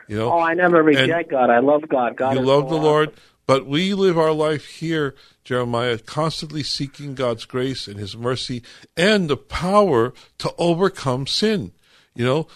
[0.06, 0.32] You know.
[0.32, 1.50] oh, I never reject God.
[1.50, 2.16] I love God.
[2.16, 2.84] God you love the awesome.
[2.84, 3.12] Lord,
[3.46, 8.62] but we live our life here, Jeremiah, constantly seeking God's grace and His mercy
[8.96, 11.72] and the power to overcome sin.
[12.14, 12.46] You know,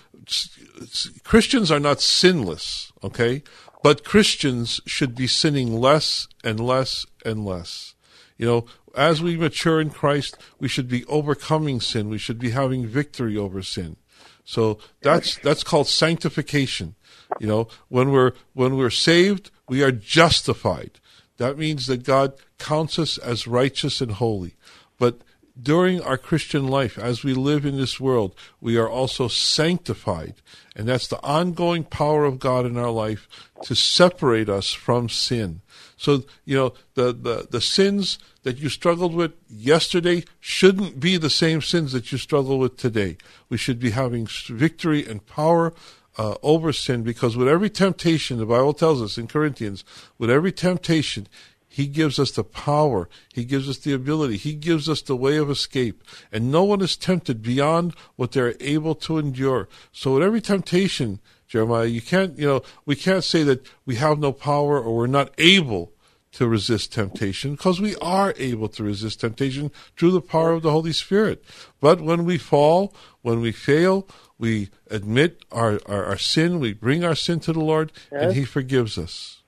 [1.24, 3.42] Christians are not sinless, okay?
[3.82, 7.94] But Christians should be sinning less and less and less.
[8.38, 12.08] You know, as we mature in Christ, we should be overcoming sin.
[12.08, 13.96] We should be having victory over sin.
[14.44, 16.94] So that's that's called sanctification.
[17.38, 21.00] You know, when we're when we're saved, we are justified.
[21.36, 24.54] That means that God counts us as righteous and holy.
[24.98, 25.20] But
[25.60, 30.34] during our Christian life, as we live in this world, we are also sanctified.
[30.74, 33.28] And that's the ongoing power of God in our life
[33.62, 35.60] to separate us from sin.
[35.98, 41.28] So, you know, the, the, the sins that you struggled with yesterday shouldn't be the
[41.28, 43.18] same sins that you struggle with today.
[43.48, 45.74] We should be having victory and power
[46.16, 49.84] uh, over sin because with every temptation, the Bible tells us in Corinthians,
[50.18, 51.26] with every temptation,
[51.68, 53.08] he gives us the power.
[53.34, 54.36] He gives us the ability.
[54.36, 56.02] He gives us the way of escape.
[56.32, 59.68] And no one is tempted beyond what they're able to endure.
[59.92, 64.18] So with every temptation, Jeremiah, you can't, you know, we can't say that we have
[64.18, 65.92] no power or we're not able
[66.32, 70.70] to resist temptation because we are able to resist temptation through the power of the
[70.70, 71.42] Holy Spirit.
[71.80, 74.06] But when we fall, when we fail,
[74.38, 78.44] we admit our, our, our sin, we bring our sin to the Lord, and He
[78.44, 79.42] forgives us.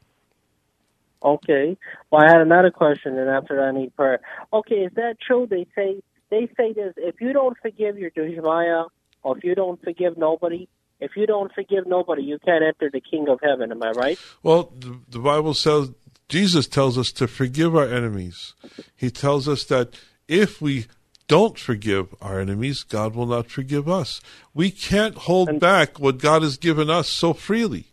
[1.23, 1.77] Okay.
[2.11, 4.21] Well, I had another question, and after that, I need prayer.
[4.53, 5.47] Okay, is that true?
[5.49, 8.85] They say they say this: if you don't forgive your Jeremiah,
[9.23, 10.67] or if you don't forgive nobody,
[11.01, 13.73] if you don't forgive nobody, you can't enter the kingdom of Heaven.
[13.73, 14.19] Am I right?
[14.43, 15.91] Well, the, the Bible says,
[16.29, 18.55] Jesus tells us to forgive our enemies.
[18.95, 20.87] He tells us that if we
[21.27, 24.21] don't forgive our enemies, God will not forgive us.
[24.55, 27.87] We can't hold back what God has given us so freely.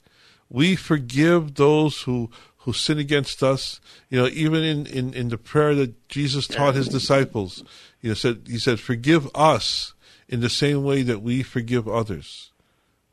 [0.50, 3.80] We forgive those who, who sin against us.
[4.10, 7.64] You know, even in, in, in the prayer that Jesus taught his disciples,
[8.02, 9.94] you know, said, he said, forgive us
[10.28, 12.52] in the same way that we forgive others.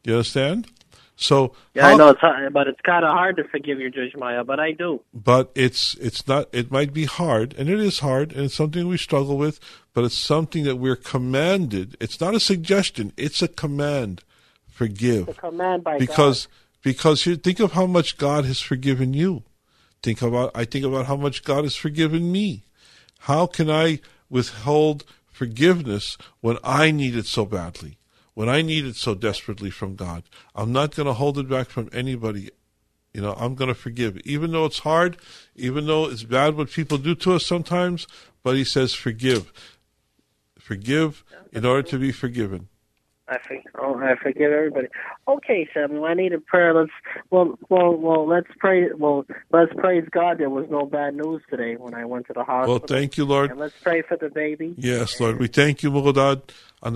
[0.05, 0.69] Do you understand?
[1.17, 4.45] So Yeah, I know, it's, hard- but it's kind of hard to forgive your dushmaya,
[4.45, 5.01] but I do.
[5.13, 8.87] but it's it's not it might be hard and it is hard and it's something
[8.89, 9.59] we struggle with
[9.95, 11.97] but it's something that we're commanded.
[12.01, 14.23] It's not a suggestion it's a command.
[14.69, 15.27] Forgive.
[15.27, 16.49] The command by because
[16.83, 19.45] because you think of how much God has forgiven you.
[20.03, 22.65] Think about I think about how much God has forgiven me.
[23.21, 27.99] How can I withhold forgiveness when I need it so badly
[28.35, 31.69] when I need it so desperately from God I'm not going to hold it back
[31.69, 32.51] from anybody
[33.15, 35.17] You know, I'm going to forgive, even though it's hard,
[35.55, 38.09] even though it's bad what people do to us sometimes.
[38.43, 39.53] But he says, forgive,
[40.59, 42.69] forgive in order to be forgiven.
[43.27, 43.65] I think.
[43.79, 44.89] Oh, I forgive everybody.
[45.27, 46.05] Okay, Samuel.
[46.05, 46.75] I need a prayer.
[46.75, 46.91] Let's.
[47.31, 48.29] Well, well, well.
[48.29, 48.93] Let's pray.
[48.93, 50.37] Well, let's praise God.
[50.37, 52.75] There was no bad news today when I went to the hospital.
[52.75, 53.51] Well, thank you, Lord.
[53.51, 54.75] And let's pray for the baby.
[54.77, 55.39] Yes, Lord.
[55.39, 56.43] We thank you, Mogodad.
[56.83, 56.91] We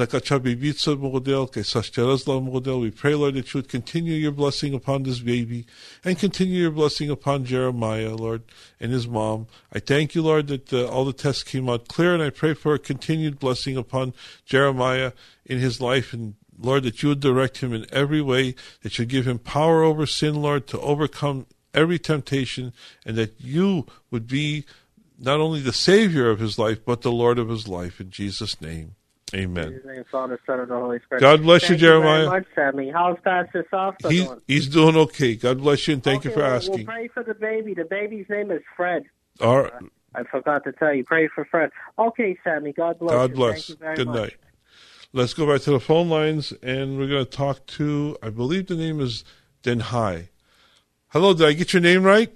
[2.91, 5.67] pray, Lord, that you would continue your blessing upon this baby
[6.05, 8.43] and continue your blessing upon Jeremiah, Lord,
[8.79, 9.47] and his mom.
[9.73, 12.53] I thank you, Lord, that uh, all the tests came out clear, and I pray
[12.55, 14.13] for a continued blessing upon
[14.45, 15.13] Jeremiah
[15.47, 19.05] in his life and Lord, that you would direct him in every way, that you
[19.05, 22.73] give him power over sin, Lord, to overcome every temptation,
[23.07, 24.65] and that you would be
[25.19, 28.01] not only the Savior of his life, but the Lord of his life.
[28.01, 28.97] In Jesus' name,
[29.35, 29.69] amen.
[29.69, 31.21] In his name, Father, Son, and the Holy Spirit.
[31.21, 32.19] God bless Thank you, Jeremiah.
[32.19, 32.91] very much, Sammy.
[32.91, 34.41] How's Pastor Soft He, doing?
[34.47, 35.37] he's doing okay.
[35.37, 36.77] God bless you, and thank okay, you for well, asking.
[36.77, 37.75] We'll pray for the baby.
[37.75, 39.05] The baby's name is Fred.
[39.41, 39.73] All right.
[40.15, 41.05] I forgot to tell you.
[41.05, 41.71] Pray for Fred.
[41.99, 42.73] Okay, Sammy.
[42.73, 43.37] God bless God you.
[43.37, 43.55] bless.
[43.55, 44.17] Thank you very Good much.
[44.17, 44.37] night.
[45.13, 48.67] Let's go back to the phone lines, and we're going to talk to, I believe
[48.67, 49.25] the name is
[49.63, 50.29] Denhai.
[51.09, 52.31] Hello, did I get your name right?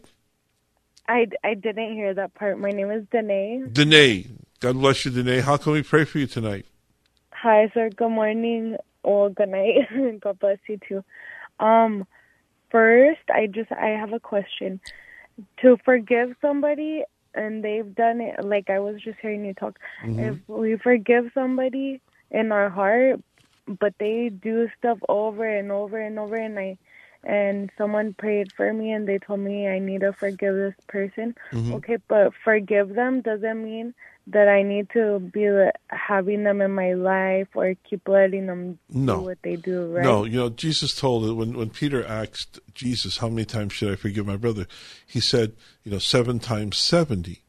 [1.06, 2.58] I, I didn't hear that part.
[2.58, 3.64] My name is Danae.
[3.70, 4.26] Danae.
[4.60, 5.40] God bless you, Danae.
[5.40, 6.64] How can we pray for you tonight?
[7.42, 7.90] Hi, sir.
[7.90, 8.76] Good morning.
[9.02, 9.88] Well, good night.
[10.20, 11.02] God bless you too.
[11.58, 12.06] Um,
[12.70, 14.80] first, I just I have a question.
[15.62, 17.02] To forgive somebody
[17.34, 19.78] and they've done it, like I was just hearing you talk.
[20.18, 22.00] If we forgive somebody
[22.30, 23.20] in our heart,
[23.66, 26.78] but they do stuff over and over and over, and I
[27.24, 31.34] and someone prayed for me and they told me I need to forgive this person.
[31.72, 33.94] Okay, but forgive them doesn't mean
[34.28, 35.48] that I need to be
[35.88, 39.16] having them in my life or keep letting them No.
[39.16, 40.04] do what they do, right?
[40.04, 43.92] No, you know, Jesus told it when, when Peter asked Jesus, How many times should
[43.92, 44.66] I forgive my brother?
[45.06, 47.42] He said, You know, seven times 70.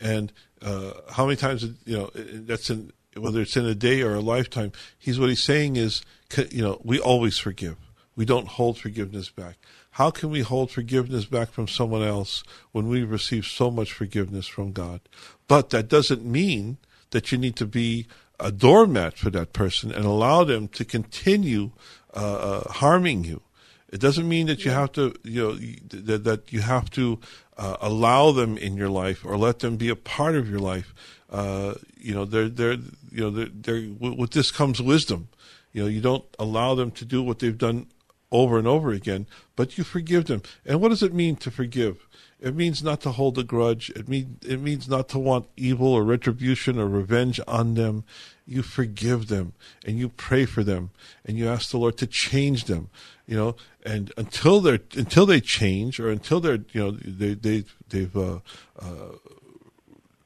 [0.00, 4.14] And uh, how many times, you know, that's in, whether it's in a day or
[4.14, 6.02] a lifetime, he's what he's saying is,
[6.50, 7.76] you know, we always forgive.
[8.16, 9.56] We don't hold forgiveness back.
[10.00, 14.46] How can we hold forgiveness back from someone else when we've received so much forgiveness
[14.46, 15.02] from God?
[15.46, 16.78] But that doesn't mean
[17.10, 18.06] that you need to be
[18.38, 21.72] a doormat for that person and allow them to continue
[22.14, 23.42] uh, uh, harming you.
[23.90, 25.52] It doesn't mean that you have to, you know,
[25.90, 27.18] that, that you have to
[27.58, 30.94] uh, allow them in your life or let them be a part of your life.
[31.28, 32.78] Uh, you know, they're, they're,
[33.12, 35.28] you know, they're, they're, with this comes wisdom.
[35.74, 37.88] You know, you don't allow them to do what they've done
[38.32, 40.42] over and over again, but you forgive them.
[40.64, 42.06] And what does it mean to forgive?
[42.40, 43.90] It means not to hold a grudge.
[43.90, 48.04] It mean it means not to want evil or retribution or revenge on them.
[48.46, 49.52] You forgive them
[49.84, 50.90] and you pray for them
[51.24, 52.88] and you ask the Lord to change them.
[53.26, 57.64] You know, and until they're until they change or until they're you know they they
[57.88, 58.38] they've uh,
[58.78, 59.16] uh,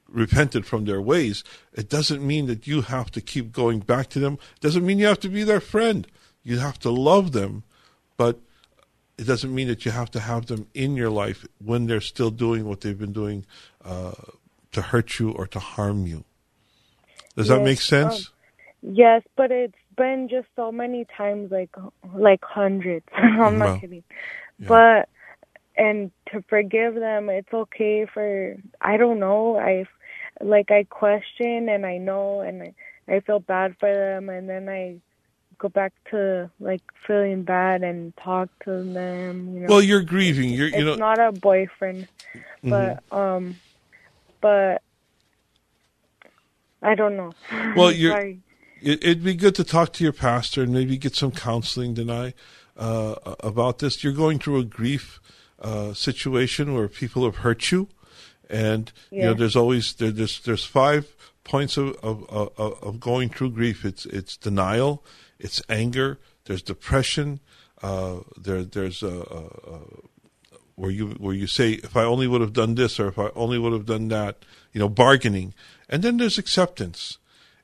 [0.09, 4.21] repented from their ways, it doesn't mean that you have to keep going back to
[4.21, 4.35] them.
[4.57, 6.07] It doesn't mean you have to be their friend.
[6.45, 7.65] You have to love them,
[8.17, 8.39] but
[9.19, 12.31] it doesn't mean that you have to have them in your life when they're still
[12.31, 13.47] doing what they've been doing
[13.85, 14.13] uh,
[14.73, 16.25] to hurt you or to harm you.
[17.37, 18.27] Does that make sense?
[18.29, 18.35] um,
[18.87, 21.71] Yes, but it's been just so many times, like
[22.15, 23.07] like hundreds.
[23.17, 23.59] I'm Wow.
[23.59, 24.05] not kidding.
[24.59, 24.69] Yeah.
[24.69, 25.09] But
[25.77, 29.57] and to forgive them, it's okay for I don't know.
[29.57, 29.87] I
[30.43, 32.75] like I question and I know and I,
[33.09, 35.01] I feel bad for them, and then I
[35.59, 39.55] go back to like feeling bad and talk to them.
[39.55, 40.51] You know, well, you're grieving.
[40.51, 41.01] You're it's know Mm-hmm.
[41.01, 42.09] not a boyfriend,
[42.63, 43.57] but um,
[44.41, 44.83] but
[46.83, 47.33] I don't know.
[47.77, 48.39] Well, you're-
[48.83, 52.35] it, it'd be good to talk to your pastor and maybe get some counseling tonight
[52.77, 54.05] uh, about this.
[54.05, 55.21] You're going through a grief
[55.63, 57.89] uh, situation where people have hurt you,
[58.51, 61.15] and you know there's always there, there's there's five
[61.45, 63.87] points of, of of of going through grief.
[63.87, 65.03] It's it's denial,
[65.39, 67.41] it's anger, there's depression,
[67.83, 72.41] uh, there there's uh, uh, uh, where you where you say if I only would
[72.41, 75.55] have done this or if I only would have done that, you know, bargaining,
[75.89, 77.19] and then there's acceptance.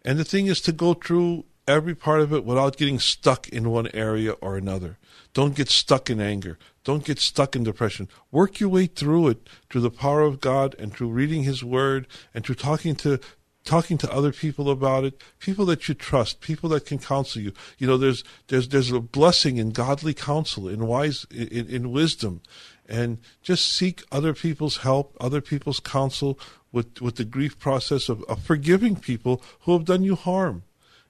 [0.04, 3.70] And the thing is to go through every part of it without getting stuck in
[3.70, 4.98] one area or another.
[5.32, 6.58] Don't get stuck in anger.
[6.82, 8.08] Don't get stuck in depression.
[8.30, 12.06] Work your way through it through the power of God and through reading His Word
[12.34, 13.20] and through talking to
[13.64, 17.52] talking to other people about it, people that you trust, people that can counsel you.
[17.78, 22.40] You know, there's there's there's a blessing in godly counsel, in wise in, in wisdom,
[22.88, 26.38] and just seek other people's help, other people's counsel
[26.72, 30.62] with with the grief process of, of forgiving people who have done you harm.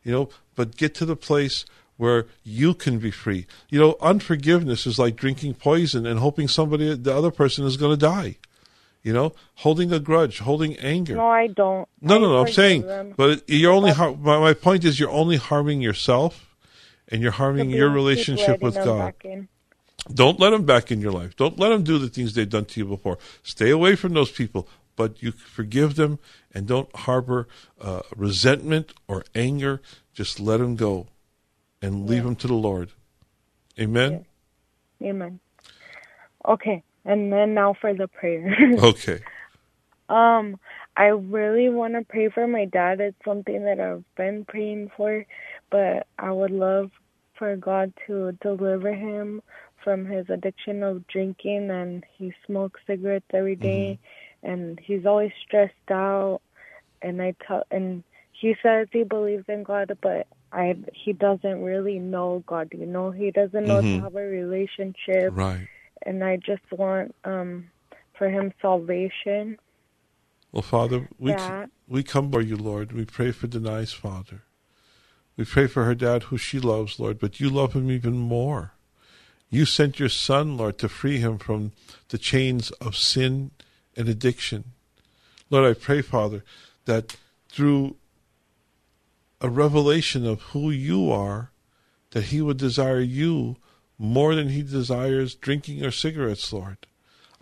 [0.02, 1.64] You know, but get to the place
[1.98, 3.46] where you can be free.
[3.68, 7.92] You know, unforgiveness is like drinking poison and hoping somebody, the other person, is going
[7.92, 8.36] to die.
[9.02, 11.14] You know, holding a grudge, holding anger.
[11.14, 11.88] No, I don't.
[12.02, 12.38] No, I no, no.
[12.40, 13.14] I'm saying, them.
[13.16, 13.92] but you're only.
[13.92, 16.54] Har- my, my point is, you're only harming yourself,
[17.08, 18.98] and you're harming your relationship with God.
[18.98, 19.48] back in.
[20.12, 21.36] Don't let them back in your life.
[21.36, 23.18] Don't let them do the things they've done to you before.
[23.42, 26.18] Stay away from those people, but you forgive them
[26.52, 27.48] and don't harbor
[27.80, 29.80] uh, resentment or anger.
[30.12, 31.06] Just let them go
[31.80, 32.90] and leave them to the Lord.
[33.78, 34.26] Amen.
[35.02, 35.40] Amen.
[36.46, 38.54] Okay, and then now for the prayer.
[38.78, 39.20] Okay.
[40.08, 40.58] Um,
[40.96, 43.00] I really want to pray for my dad.
[43.00, 45.24] It's something that I've been praying for,
[45.70, 46.90] but I would love
[47.38, 49.40] for God to deliver him
[49.84, 53.98] from his addiction of drinking and he smokes cigarettes every day,
[54.42, 56.40] and he's always stressed out
[57.02, 61.98] and I tell and he says he believes in God but I he doesn't really
[61.98, 63.10] know God, you know.
[63.10, 63.96] He doesn't know Mhm.
[63.96, 65.68] to have a relationship Right.
[66.06, 67.70] And I just want um
[68.16, 69.58] for him salvation.
[70.52, 71.66] Well, Father, we Yeah.
[71.88, 72.92] we come before you, Lord.
[72.92, 74.42] We pray for Danae's father.
[75.36, 78.74] We pray for her dad, who she loves, Lord, but you love him even more.
[79.48, 81.72] You sent your son, Lord, to free him from
[82.10, 83.50] the chains of sin
[83.96, 84.64] and addiction.
[85.48, 86.44] Lord, I pray, Father,
[86.84, 87.16] that
[87.48, 87.96] through
[89.40, 91.50] a revelation of who you are,
[92.10, 93.56] that he would desire you
[94.02, 96.78] more than he desires drinking or cigarettes, Lord.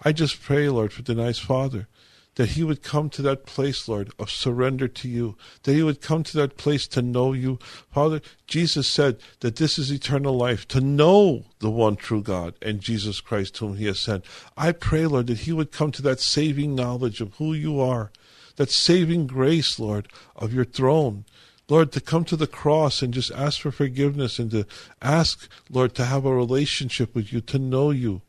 [0.03, 1.87] I just pray, Lord, for Danae's father,
[2.35, 6.01] that he would come to that place, Lord, of surrender to you, that he would
[6.01, 7.61] come to that place to know you.
[7.93, 12.81] Father, Jesus said that this is eternal life, to know the one true God and
[12.81, 14.25] Jesus Christ whom he has sent.
[14.57, 18.11] I pray, Lord, that he would come to that saving knowledge of who you are,
[18.57, 21.25] that saving grace, Lord, of your throne.
[21.69, 24.67] Lord, to come to the cross and just ask for forgiveness and to
[25.03, 28.23] ask, Lord, to have a relationship with you, to know you.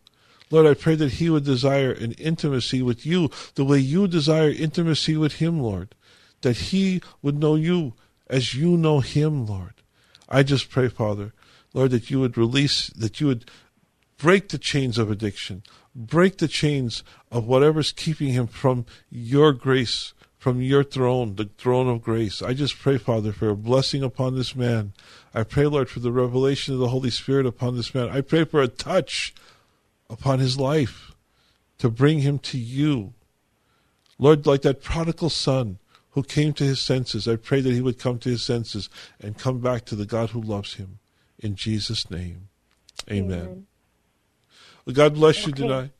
[0.51, 4.49] Lord, I pray that he would desire an intimacy with you the way you desire
[4.49, 5.95] intimacy with him, Lord.
[6.41, 7.93] That he would know you
[8.27, 9.73] as you know him, Lord.
[10.27, 11.33] I just pray, Father,
[11.73, 13.49] Lord, that you would release, that you would
[14.17, 15.63] break the chains of addiction,
[15.95, 21.89] break the chains of whatever's keeping him from your grace, from your throne, the throne
[21.89, 22.41] of grace.
[22.41, 24.93] I just pray, Father, for a blessing upon this man.
[25.33, 28.09] I pray, Lord, for the revelation of the Holy Spirit upon this man.
[28.09, 29.33] I pray for a touch
[30.09, 31.11] upon his life
[31.77, 33.13] to bring him to you.
[34.17, 35.77] Lord, like that prodigal son
[36.11, 39.37] who came to his senses, I pray that he would come to his senses and
[39.37, 40.99] come back to the God who loves him.
[41.37, 42.47] In Jesus' name,
[43.11, 43.67] amen.
[44.85, 45.63] Well, God bless you Okay.
[45.63, 45.91] tonight.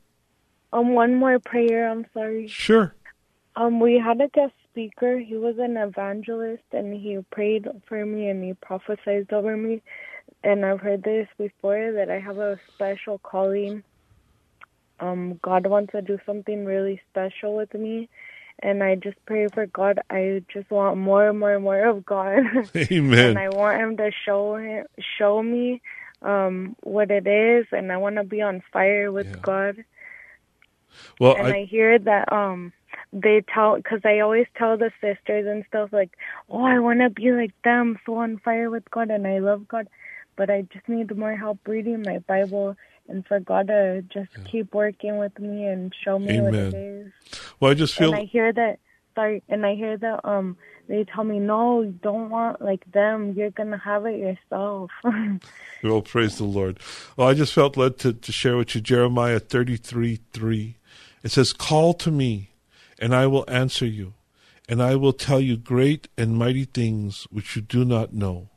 [0.72, 2.48] Um one more prayer, I'm sorry.
[2.48, 2.94] Sure.
[3.60, 5.18] Um, we had a guest speaker.
[5.18, 9.82] He was an evangelist, and he prayed for me and he prophesied over me.
[10.42, 13.82] And I've heard this before that I have a special calling.
[14.98, 18.08] Um, God wants to do something really special with me,
[18.62, 20.00] and I just pray for God.
[20.08, 22.40] I just want more and more and more of God.
[22.74, 23.18] Amen.
[23.18, 24.86] and I want Him to show him,
[25.18, 25.82] show me
[26.22, 29.76] um what it is, and I want to be on fire with God
[31.18, 32.72] Well, and I, I, hear that um
[33.12, 36.16] they tell because I always tell the sisters and stuff like,
[36.48, 39.66] oh, I want to be like them, so on fire with God, and I love
[39.66, 39.88] God,
[40.36, 42.76] but I just need more help reading my Bible
[43.08, 47.12] and for God to just keep working with me and show me what it Amen.
[47.58, 48.78] well, I just feel And I hear that.
[49.16, 50.56] Sorry, and I hear that um
[50.88, 53.34] they tell me no, you don't want like them.
[53.36, 54.90] You're gonna have it yourself.
[55.82, 56.78] Well, praise the Lord.
[57.16, 60.76] Well, I just felt led to, to share with you Jeremiah 33 3.
[61.22, 62.49] It says, Call to me,
[63.00, 64.14] and I will answer you,
[64.68, 68.50] and I will tell you great and mighty things which you do not know.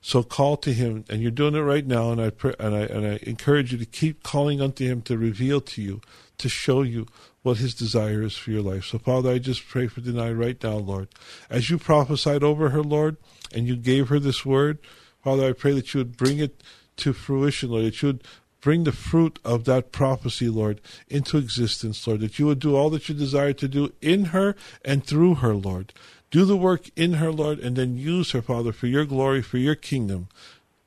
[0.00, 2.80] So call to him, and you're doing it right now, and I pray, and I
[2.82, 6.00] and I encourage you to keep calling unto him to reveal to you,
[6.38, 7.06] to show you
[7.42, 8.84] what his desire is for your life.
[8.84, 11.08] So, Father, I just pray for Danae right now, Lord,
[11.50, 13.16] as you prophesied over her, Lord,
[13.52, 14.78] and you gave her this word.
[15.24, 16.62] Father, I pray that you would bring it
[16.98, 18.24] to fruition, Lord, that you would
[18.60, 22.90] bring the fruit of that prophecy, Lord, into existence, Lord, that you would do all
[22.90, 25.92] that you desire to do in her and through her, Lord.
[26.30, 29.58] Do the work in her, Lord, and then use her, Father, for your glory, for
[29.58, 30.28] your kingdom.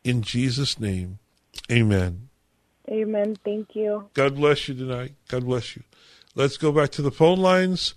[0.03, 1.19] In Jesus' name,
[1.71, 2.29] amen.
[2.89, 3.37] Amen.
[3.43, 4.09] Thank you.
[4.13, 5.13] God bless you tonight.
[5.29, 5.83] God bless you.
[6.35, 7.93] Let's go back to the phone lines,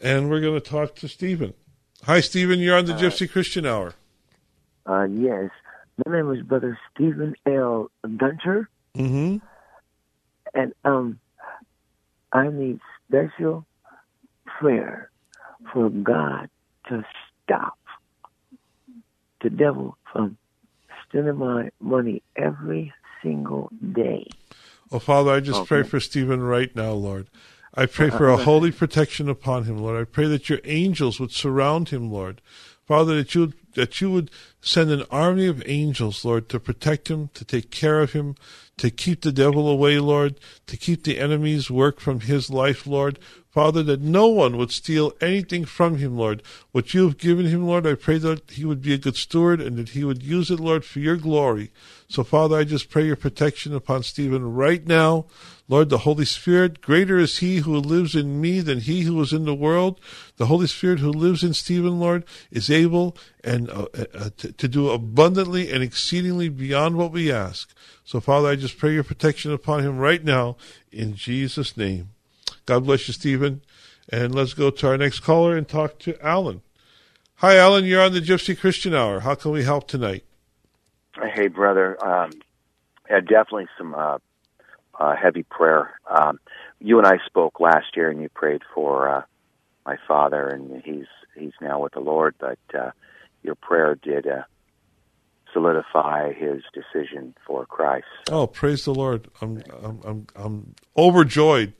[0.00, 1.54] and we're going to talk to Stephen.
[2.04, 2.60] Hi, Stephen.
[2.60, 3.94] You're on the Gypsy Christian Hour.
[4.86, 5.50] Uh, yes.
[6.04, 7.90] My name is Brother Stephen L.
[8.16, 9.36] Gunter, Mm-hmm.
[10.54, 11.20] and um,
[12.32, 13.66] I need special
[14.58, 15.10] prayer
[15.72, 16.48] for God
[16.88, 17.04] to
[17.44, 17.78] stop
[19.42, 20.38] the devil from
[21.08, 22.92] stealing my money every
[23.22, 24.26] single day.
[24.90, 25.68] Oh, Father, I just Okay.
[25.68, 27.28] pray for Stephen right now, Lord.
[27.74, 30.00] I pray for a holy protection upon him, Lord.
[30.00, 32.40] I pray that your angels would surround him, Lord.
[32.86, 34.30] Father, that you would, that you would
[34.60, 38.34] send an army of angels, Lord, to protect him, to take care of him,
[38.78, 43.18] to keep the devil away, Lord, to keep the enemy's work from his life, Lord.
[43.56, 46.42] Father, that no one would steal anything from him, Lord.
[46.72, 49.62] What you have given him, Lord, I pray that he would be a good steward
[49.62, 51.72] and that he would use it, Lord, for your glory.
[52.06, 55.24] So, Father, I just pray your protection upon Stephen right now.
[55.68, 59.32] Lord, the Holy Spirit, greater is he who lives in me than he who is
[59.32, 60.00] in the world.
[60.36, 64.90] The Holy Spirit who lives in Stephen, Lord, is able and uh, uh, to, do
[64.90, 67.74] abundantly and exceedingly beyond what we ask.
[68.04, 70.56] So, Father, I just pray your protection upon him right now
[70.92, 72.10] in Jesus' name.
[72.64, 73.62] God bless you, Stephen.
[74.08, 76.62] And let's go to our next caller and talk to Alan.
[77.36, 77.84] Hi, Alan.
[77.84, 79.20] You're on the Gypsy Christian Hour.
[79.20, 80.24] How can we help tonight?
[81.34, 82.02] Hey, brother.
[82.04, 82.30] Um,
[83.10, 84.18] yeah, definitely some uh,
[84.98, 85.98] uh, heavy prayer.
[86.08, 86.38] Um,
[86.80, 89.22] you and I spoke last year, and you prayed for uh,
[89.84, 92.34] my father, and he's he's now with the Lord.
[92.38, 92.90] But uh,
[93.46, 94.42] your prayer did uh,
[95.52, 98.06] solidify his decision for Christ.
[98.30, 99.28] Oh, praise the Lord!
[99.40, 101.72] I'm I'm I'm, I'm overjoyed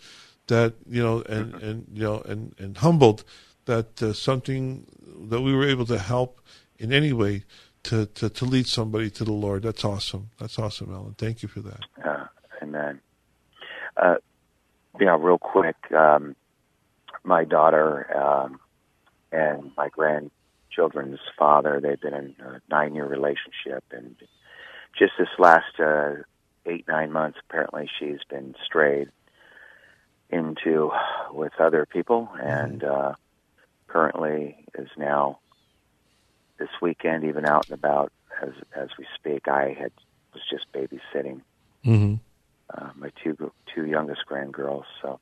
[0.47, 3.25] that you know and and you know and and humbled
[3.67, 4.87] that uh, something
[5.29, 6.41] that we were able to help
[6.79, 7.45] in any way
[7.83, 9.63] to, to to lead somebody to the Lord.
[9.65, 10.31] That's awesome.
[10.39, 11.15] That's awesome, Alan.
[11.19, 11.81] Thank you for that.
[12.05, 12.27] Uh,
[12.63, 13.01] amen.
[13.97, 14.17] Uh,
[15.01, 15.77] yeah, real quick.
[15.93, 16.37] Um,
[17.25, 18.61] my daughter um,
[19.33, 19.89] and my
[20.77, 23.85] grandchildren's father, they've been in a nine year relationship.
[23.91, 24.17] And
[24.99, 26.23] just this last uh,
[26.67, 29.09] eight, nine months, apparently she's been strayed
[30.29, 30.91] into
[31.31, 33.15] with other people and uh,
[33.87, 35.39] currently is now
[36.59, 38.13] this weekend even out and about
[38.43, 39.49] as as we speak.
[39.49, 39.93] I had
[40.33, 41.41] was just babysitting
[41.85, 42.15] Mm-hmm.
[42.77, 44.87] uh, my two two youngest grandgirls.
[45.01, 45.21] So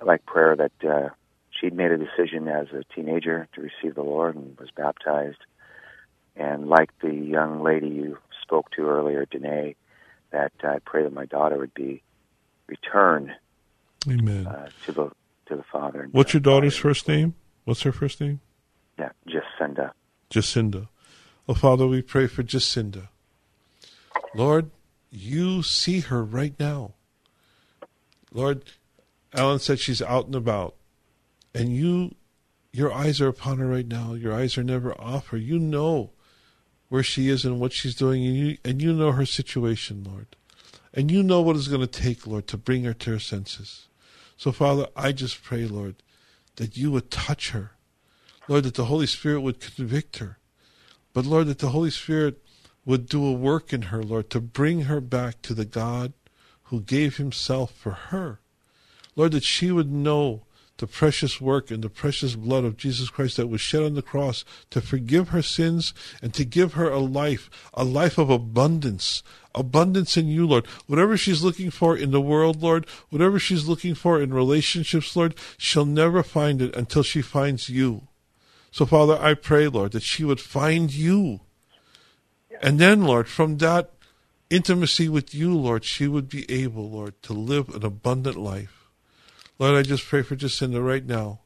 [0.00, 1.10] I like prayer that uh,
[1.58, 5.38] she'd made a decision as a teenager to receive the Lord and was baptized.
[6.34, 9.74] And like the young lady you spoke to earlier, Danae,
[10.30, 12.02] that I pray that my daughter would be
[12.66, 13.30] returned
[14.08, 14.46] Amen.
[14.46, 15.10] uh, to the
[15.46, 16.08] to the Father.
[16.10, 17.34] What's your daughter's first name?
[17.64, 18.40] What's her first name?
[18.98, 19.10] Yeah,
[19.58, 19.78] send
[20.30, 20.88] Jacinda.
[21.48, 23.08] Oh, Father, we pray for Jacinda.
[24.34, 24.70] Lord,
[25.10, 26.94] you see her right now.
[28.32, 28.64] Lord,
[29.34, 30.74] Alan said she's out and about.
[31.56, 32.14] And you,
[32.70, 34.12] your eyes are upon her right now.
[34.12, 35.38] Your eyes are never off her.
[35.38, 36.10] You know
[36.90, 40.36] where she is and what she's doing, and you, and you know her situation, Lord.
[40.92, 43.88] And you know what it's going to take, Lord, to bring her to her senses.
[44.36, 45.96] So, Father, I just pray, Lord,
[46.56, 47.72] that you would touch her.
[48.48, 50.38] Lord, that the Holy Spirit would convict her.
[51.14, 52.42] But Lord, that the Holy Spirit
[52.84, 56.12] would do a work in her, Lord, to bring her back to the God
[56.64, 58.40] who gave himself for her.
[59.16, 60.45] Lord, that she would know
[60.78, 64.02] the precious work and the precious blood of Jesus Christ that was shed on the
[64.02, 69.22] cross to forgive her sins and to give her a life, a life of abundance,
[69.54, 70.66] abundance in you, Lord.
[70.86, 75.34] Whatever she's looking for in the world, Lord, whatever she's looking for in relationships, Lord,
[75.56, 78.08] she'll never find it until she finds you.
[78.70, 81.40] So, Father, I pray, Lord, that she would find you.
[82.60, 83.92] And then, Lord, from that
[84.50, 88.85] intimacy with you, Lord, she would be able, Lord, to live an abundant life.
[89.58, 91.40] Lord, I just pray for Jacinda right now.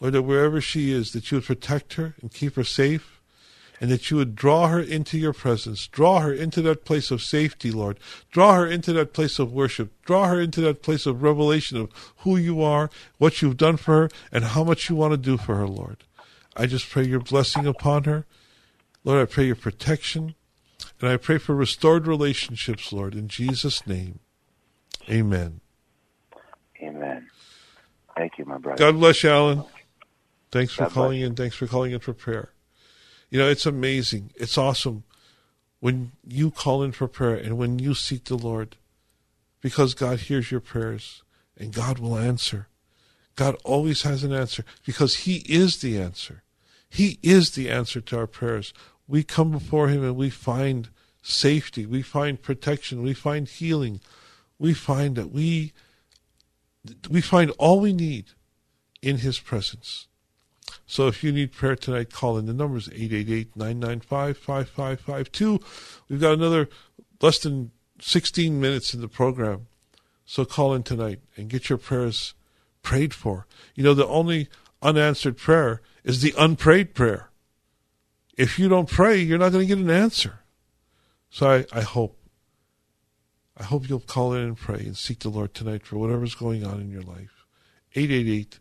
[0.00, 3.20] Lord, that wherever she is, that you would protect her and keep her safe,
[3.80, 5.86] and that you would draw her into your presence.
[5.86, 7.98] Draw her into that place of safety, Lord.
[8.30, 9.92] Draw her into that place of worship.
[10.04, 14.02] Draw her into that place of revelation of who you are, what you've done for
[14.02, 16.04] her, and how much you want to do for her, Lord.
[16.56, 18.26] I just pray your blessing upon her.
[19.04, 20.34] Lord, I pray your protection.
[21.00, 24.20] And I pray for restored relationships, Lord, in Jesus' name.
[25.10, 25.60] Amen.
[26.80, 27.28] Amen.
[28.16, 28.78] Thank you, my brother.
[28.78, 29.64] God bless you, Alan.
[30.50, 31.34] Thanks for God calling in.
[31.34, 32.50] Thanks for calling in for prayer.
[33.30, 34.30] You know, it's amazing.
[34.36, 35.04] It's awesome
[35.80, 38.76] when you call in for prayer and when you seek the Lord
[39.60, 41.22] because God hears your prayers
[41.56, 42.68] and God will answer.
[43.34, 46.42] God always has an answer because He is the answer.
[46.88, 48.74] He is the answer to our prayers.
[49.08, 50.90] We come before Him and we find
[51.22, 54.00] safety, we find protection, we find healing,
[54.58, 55.72] we find that we
[57.10, 58.30] we find all we need
[59.00, 60.08] in His presence.
[60.86, 62.46] So if you need prayer tonight, call in.
[62.46, 65.62] The number is 888-995-5552.
[66.08, 66.68] We've got another
[67.20, 67.70] less than
[68.00, 69.66] 16 minutes in the program.
[70.24, 72.34] So call in tonight and get your prayers
[72.82, 73.46] prayed for.
[73.74, 74.48] You know, the only
[74.80, 77.30] unanswered prayer is the unprayed prayer.
[78.36, 80.40] If you don't pray, you're not going to get an answer.
[81.30, 82.18] So I, I hope,
[83.56, 86.64] I hope you'll call in and pray and seek the Lord tonight for whatever's going
[86.64, 87.44] on in your life.
[87.94, 88.58] 888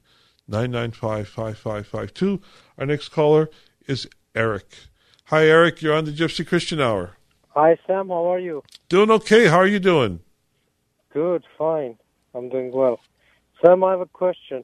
[0.47, 2.41] 995 5552.
[2.77, 3.49] Our next caller
[3.87, 4.65] is Eric.
[5.25, 5.81] Hi, Eric.
[5.81, 7.17] You're on the Gypsy Christian Hour.
[7.49, 8.09] Hi, Sam.
[8.09, 8.63] How are you?
[8.89, 9.47] Doing okay.
[9.47, 10.19] How are you doing?
[11.13, 11.97] Good, fine.
[12.33, 12.99] I'm doing well.
[13.63, 14.63] Sam, I have a question.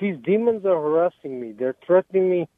[0.00, 1.52] These demons are harassing me.
[1.52, 2.48] They're threatening me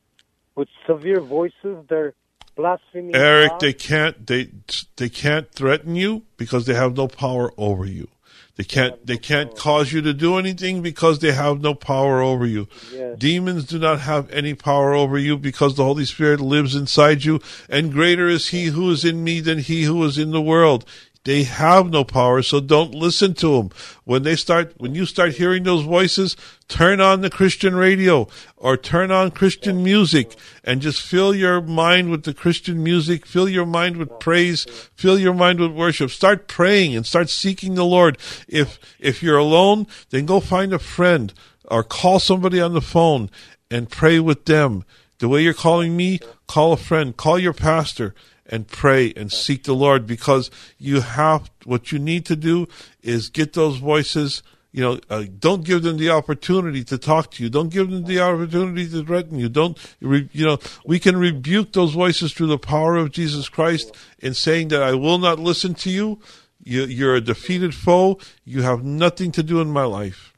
[0.55, 1.85] with severe voices.
[1.89, 2.15] They're
[2.57, 3.15] blaspheming.
[3.15, 4.51] Eric, they can't they
[4.97, 8.09] they can't threaten you because they have no power over you.
[8.57, 12.47] They can't they can't cause you to do anything because they have no power over
[12.47, 12.69] you.
[12.93, 13.19] Yes.
[13.19, 17.41] Demons do not have any power over you because the Holy Spirit lives inside you
[17.69, 20.85] and greater is he who is in me than he who is in the world.
[21.25, 23.71] They have no power, so don't listen to them.
[24.05, 28.77] When they start, when you start hearing those voices, turn on the Christian radio or
[28.77, 33.25] turn on Christian music and just fill your mind with the Christian music.
[33.25, 34.65] Fill your mind with praise.
[34.97, 36.11] Fill your mind with worship.
[36.11, 38.19] Start praying and start seeking the Lord.
[38.49, 41.33] If, if you're alone, then go find a friend
[41.71, 43.31] or call somebody on the phone
[43.71, 44.85] and pray with them.
[45.19, 46.19] The way you're calling me,
[46.49, 48.13] call a friend, call your pastor
[48.47, 52.69] and pray and seek the Lord because you have what you need to do
[53.03, 54.43] is get those voices.
[54.73, 57.51] You know, uh, don't give them the opportunity to talk to you.
[57.51, 59.49] Don't give them the opportunity to threaten you.
[59.49, 64.35] Don't, you know, we can rebuke those voices through the power of Jesus Christ in
[64.35, 66.21] saying that I will not listen to you.
[66.63, 68.19] you you're a defeated foe.
[68.45, 70.33] You have nothing to do in my life.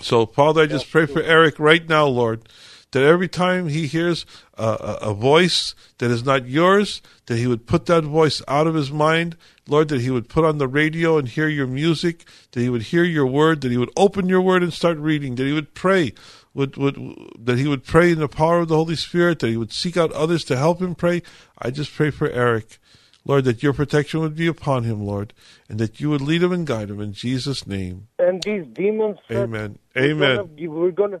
[0.00, 2.46] So, Father, I just pray for Eric right now, Lord
[2.92, 4.24] that every time he hears
[4.54, 8.66] a, a, a, voice that is not yours, that he would put that voice out
[8.66, 9.36] of his mind.
[9.68, 12.82] Lord, that he would put on the radio and hear your music, that he would
[12.82, 15.74] hear your word, that he would open your word and start reading, that he would
[15.74, 16.12] pray,
[16.54, 16.96] would, would,
[17.38, 19.96] that he would pray in the power of the Holy Spirit, that he would seek
[19.96, 21.22] out others to help him pray.
[21.58, 22.78] I just pray for Eric.
[23.24, 25.34] Lord, that your protection would be upon him, Lord,
[25.68, 28.06] and that you would lead him and guide him in Jesus' name.
[28.20, 29.18] And these demons.
[29.32, 29.80] Amen.
[29.96, 30.48] Amen.
[30.56, 31.20] We're going to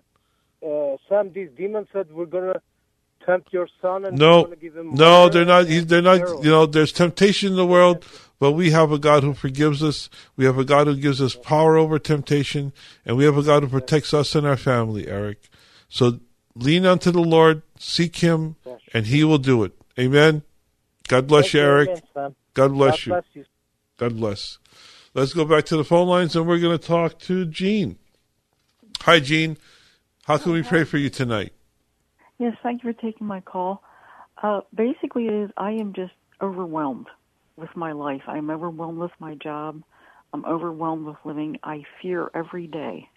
[0.66, 2.60] uh, Sam, these demons said we're gonna
[3.24, 5.66] tempt your son and no, we're gonna give him no, they're not.
[5.68, 6.44] They're not.
[6.44, 8.04] You know, there's temptation in the world,
[8.38, 10.08] but we have a God who forgives us.
[10.36, 12.72] We have a God who gives us power over temptation,
[13.04, 15.08] and we have a God who protects us and our family.
[15.08, 15.48] Eric,
[15.88, 16.20] so
[16.54, 18.56] lean unto the Lord, seek Him,
[18.92, 19.72] and He will do it.
[19.98, 20.42] Amen.
[21.08, 22.02] God bless you, Eric.
[22.54, 23.44] God bless God you.
[23.98, 24.58] God bless.
[25.14, 27.96] Let's go back to the phone lines, and we're going to talk to Jean.
[29.02, 29.56] Hi, Jean.
[30.26, 31.52] How can we pray for you tonight?
[32.38, 33.84] Yes, thank you for taking my call.
[34.42, 37.06] Uh, basically, it is I am just overwhelmed
[37.54, 38.22] with my life.
[38.26, 39.84] I'm overwhelmed with my job.
[40.32, 41.58] I'm overwhelmed with living.
[41.62, 43.08] I fear every day.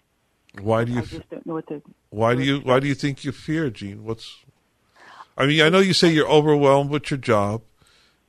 [0.62, 0.98] Why do you?
[1.00, 1.82] I just don't know what to.
[2.10, 2.60] Why do you?
[2.60, 4.04] Why do you think you fear, Jean?
[4.04, 4.44] What's?
[5.36, 7.62] I mean, I know you say you're overwhelmed with your job,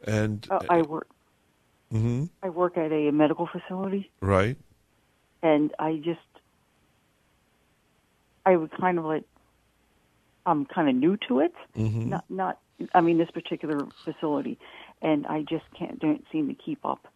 [0.05, 1.07] and uh, I work.
[1.93, 2.25] Mm-hmm.
[2.41, 4.09] I work at a medical facility.
[4.21, 4.57] Right.
[5.43, 6.19] And I just
[8.45, 9.23] I would kind of like
[10.45, 11.53] I'm kind of new to it.
[11.77, 12.09] Mm-hmm.
[12.09, 12.59] Not not
[12.93, 14.57] I mean this particular facility,
[15.01, 17.07] and I just can't don't seem to keep up.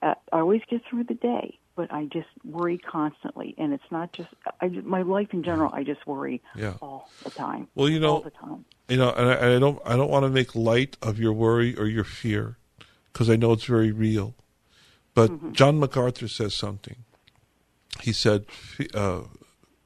[0.00, 4.12] Uh, I always get through the day, but I just worry constantly, and it's not
[4.12, 4.28] just
[4.60, 5.70] I my life in general.
[5.72, 6.74] I just worry yeah.
[6.80, 7.68] all the time.
[7.74, 8.64] Well, you know, all the time.
[8.88, 11.76] You know, and I, I don't I don't want to make light of your worry
[11.76, 12.56] or your fear
[13.12, 14.34] because I know it's very real.
[15.14, 15.52] But mm-hmm.
[15.52, 16.96] John MacArthur says something.
[18.02, 18.46] He said,
[18.94, 19.22] uh,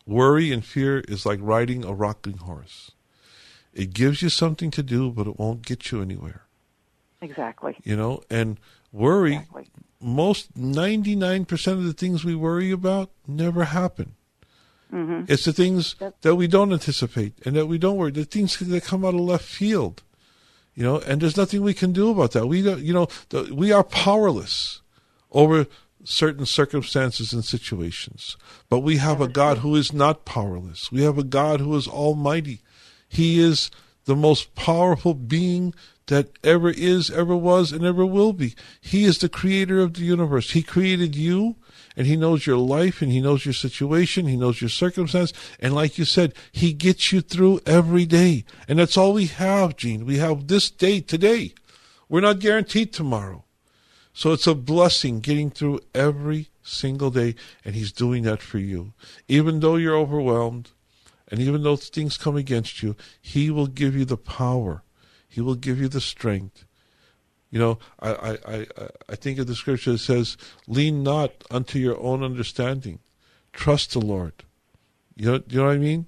[0.06, 2.92] Worry and fear is like riding a rocking horse.
[3.72, 6.42] It gives you something to do, but it won't get you anywhere.
[7.20, 7.76] Exactly.
[7.84, 8.58] You know, and
[8.90, 9.68] worry, exactly.
[10.00, 14.16] most 99% of the things we worry about never happen.
[14.92, 15.32] Mm-hmm.
[15.32, 16.14] It's the things That's...
[16.20, 19.20] that we don't anticipate and that we don't worry, the things that come out of
[19.20, 20.02] left field.
[20.74, 22.46] You know, and there's nothing we can do about that.
[22.46, 24.80] We don't, you know, the, we are powerless
[25.30, 25.66] over
[26.04, 28.36] certain circumstances and situations.
[28.68, 30.90] But we have a God who is not powerless.
[30.90, 32.62] We have a God who is almighty.
[33.08, 33.70] He is
[34.04, 35.74] the most powerful being
[36.06, 38.54] that ever is, ever was, and ever will be.
[38.80, 40.50] He is the creator of the universe.
[40.50, 41.56] He created you,
[41.96, 45.74] and He knows your life, and He knows your situation, He knows your circumstance, and
[45.74, 48.44] like you said, He gets you through every day.
[48.66, 50.04] And that's all we have, Jean.
[50.04, 51.54] We have this day today.
[52.08, 53.44] We're not guaranteed tomorrow.
[54.12, 57.34] So it's a blessing getting through every single day,
[57.64, 58.92] and He's doing that for you.
[59.28, 60.70] Even though you're overwhelmed,
[61.28, 64.82] and even though things come against you, He will give you the power.
[65.28, 66.64] He will give you the strength.
[67.50, 68.66] You know, I, I, I,
[69.10, 70.36] I think of the scripture that says,
[70.66, 72.98] lean not unto your own understanding.
[73.52, 74.32] Trust the Lord.
[75.16, 76.06] You know, you know what I mean?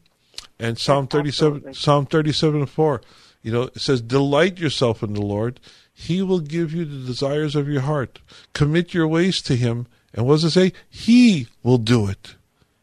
[0.59, 3.03] And Psalm 37, Psalm 37 and 4,
[3.43, 5.61] You know, it says, delight yourself in the Lord.
[5.95, 8.19] He will give you the desires of your heart.
[8.53, 9.87] Commit your ways to Him.
[10.13, 10.73] And what does it say?
[10.91, 12.35] He will do it.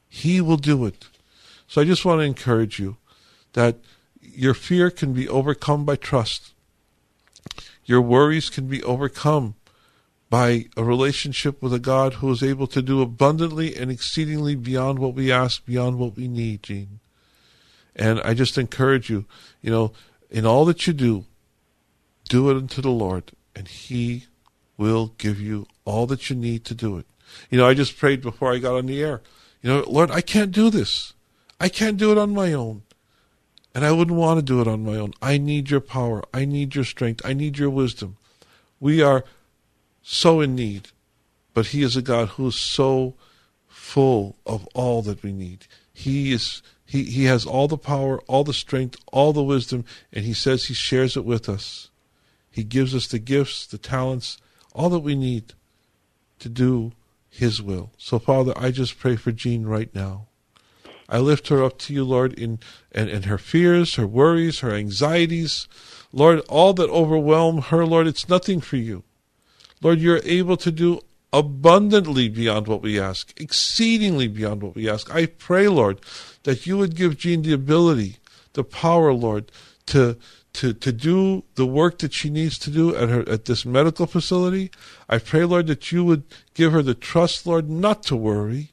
[0.07, 1.07] He will do it.
[1.67, 2.97] So I just want to encourage you
[3.53, 3.77] that
[4.21, 6.53] your fear can be overcome by trust.
[7.85, 9.55] Your worries can be overcome
[10.29, 14.99] by a relationship with a God who is able to do abundantly and exceedingly beyond
[14.99, 17.01] what we ask, beyond what we need, Jean.
[17.95, 19.25] And I just encourage you,
[19.61, 19.91] you know,
[20.29, 21.25] in all that you do,
[22.31, 24.27] do it unto the Lord, and He
[24.77, 27.05] will give you all that you need to do it.
[27.49, 29.21] You know, I just prayed before I got on the air.
[29.61, 31.11] You know, Lord, I can't do this.
[31.59, 32.83] I can't do it on my own.
[33.75, 35.13] And I wouldn't want to do it on my own.
[35.21, 36.23] I need your power.
[36.33, 37.21] I need your strength.
[37.25, 38.15] I need your wisdom.
[38.79, 39.25] We are
[40.01, 40.89] so in need,
[41.53, 43.15] but He is a God who is so
[43.67, 45.67] full of all that we need.
[45.93, 50.25] He is he, he has all the power, all the strength, all the wisdom, and
[50.25, 51.90] he says he shares it with us.
[52.51, 54.37] He gives us the gifts, the talents,
[54.73, 55.53] all that we need
[56.39, 56.91] to do
[57.29, 57.91] his will.
[57.97, 60.27] So Father, I just pray for Jean right now.
[61.07, 62.59] I lift her up to you, Lord, in
[62.91, 65.67] and, and her fears, her worries, her anxieties.
[66.13, 69.03] Lord, all that overwhelm her, Lord, it's nothing for you.
[69.81, 71.01] Lord, you're able to do
[71.33, 75.13] abundantly beyond what we ask, exceedingly beyond what we ask.
[75.13, 75.99] I pray, Lord,
[76.43, 78.17] that you would give Jean the ability,
[78.53, 79.51] the power, Lord,
[79.87, 80.17] to
[80.53, 84.05] to to do the work that she needs to do at her at this medical
[84.05, 84.71] facility.
[85.09, 86.23] I pray, Lord, that you would
[86.53, 88.71] give her the trust, Lord, not to worry,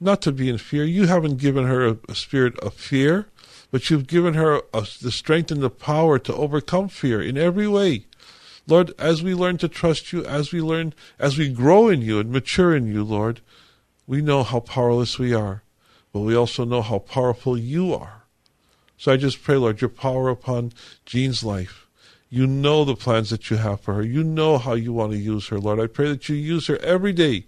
[0.00, 0.84] not to be in fear.
[0.84, 3.26] You haven't given her a, a spirit of fear,
[3.70, 7.68] but you've given her a, the strength and the power to overcome fear in every
[7.68, 8.06] way.
[8.68, 12.18] Lord, as we learn to trust you, as we learn, as we grow in you
[12.18, 13.40] and mature in you, Lord,
[14.06, 15.62] we know how powerless we are,
[16.12, 18.25] but we also know how powerful you are.
[18.96, 20.72] So I just pray, Lord, your power upon
[21.04, 21.86] Jean's life.
[22.28, 24.02] You know the plans that you have for her.
[24.02, 25.78] You know how you want to use her, Lord.
[25.78, 27.46] I pray that you use her every day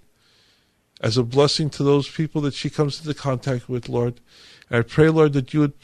[1.00, 4.20] as a blessing to those people that she comes into contact with, Lord.
[4.70, 5.74] And I pray, Lord, that you would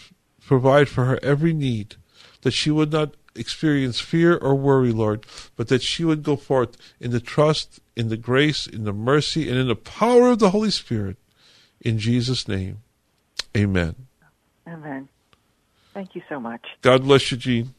[0.44, 1.96] provide for her every need,
[2.42, 6.76] that she would not experience fear or worry, Lord, but that she would go forth
[7.00, 10.50] in the trust, in the grace, in the mercy, and in the power of the
[10.50, 11.16] Holy Spirit.
[11.80, 12.78] In Jesus' name,
[13.56, 13.94] amen.
[14.68, 15.08] Amen.
[15.94, 16.66] Thank you so much.
[16.82, 17.74] God bless you, Jean.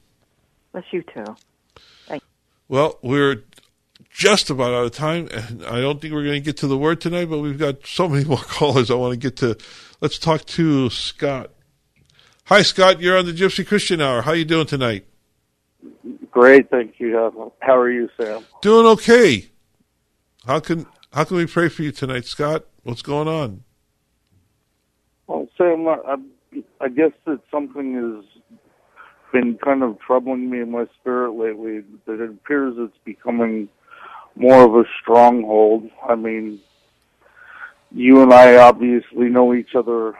[0.71, 1.35] Bless you too.
[2.07, 2.27] Thank you.
[2.69, 3.43] Well, we're
[4.09, 6.77] just about out of time, and I don't think we're going to get to the
[6.77, 9.57] word tonight, but we've got so many more callers I want to get to.
[9.99, 11.51] Let's talk to Scott.
[12.45, 13.01] Hi, Scott.
[13.01, 14.21] You're on the Gypsy Christian Hour.
[14.21, 15.05] How you doing tonight?
[16.31, 17.17] Great, thank you.
[17.17, 18.45] Uh, how are you, Sam?
[18.61, 19.49] Doing okay.
[20.45, 22.65] How can how can we pray for you tonight, Scott?
[22.83, 23.63] What's going on?
[25.27, 26.17] Well, Sam, I,
[26.81, 28.41] I guess that something has
[29.31, 31.83] been kind of troubling me in my spirit lately.
[32.05, 33.69] That it appears it's becoming
[34.35, 35.89] more of a stronghold.
[36.07, 36.59] I mean,
[37.91, 40.13] you and I obviously know each other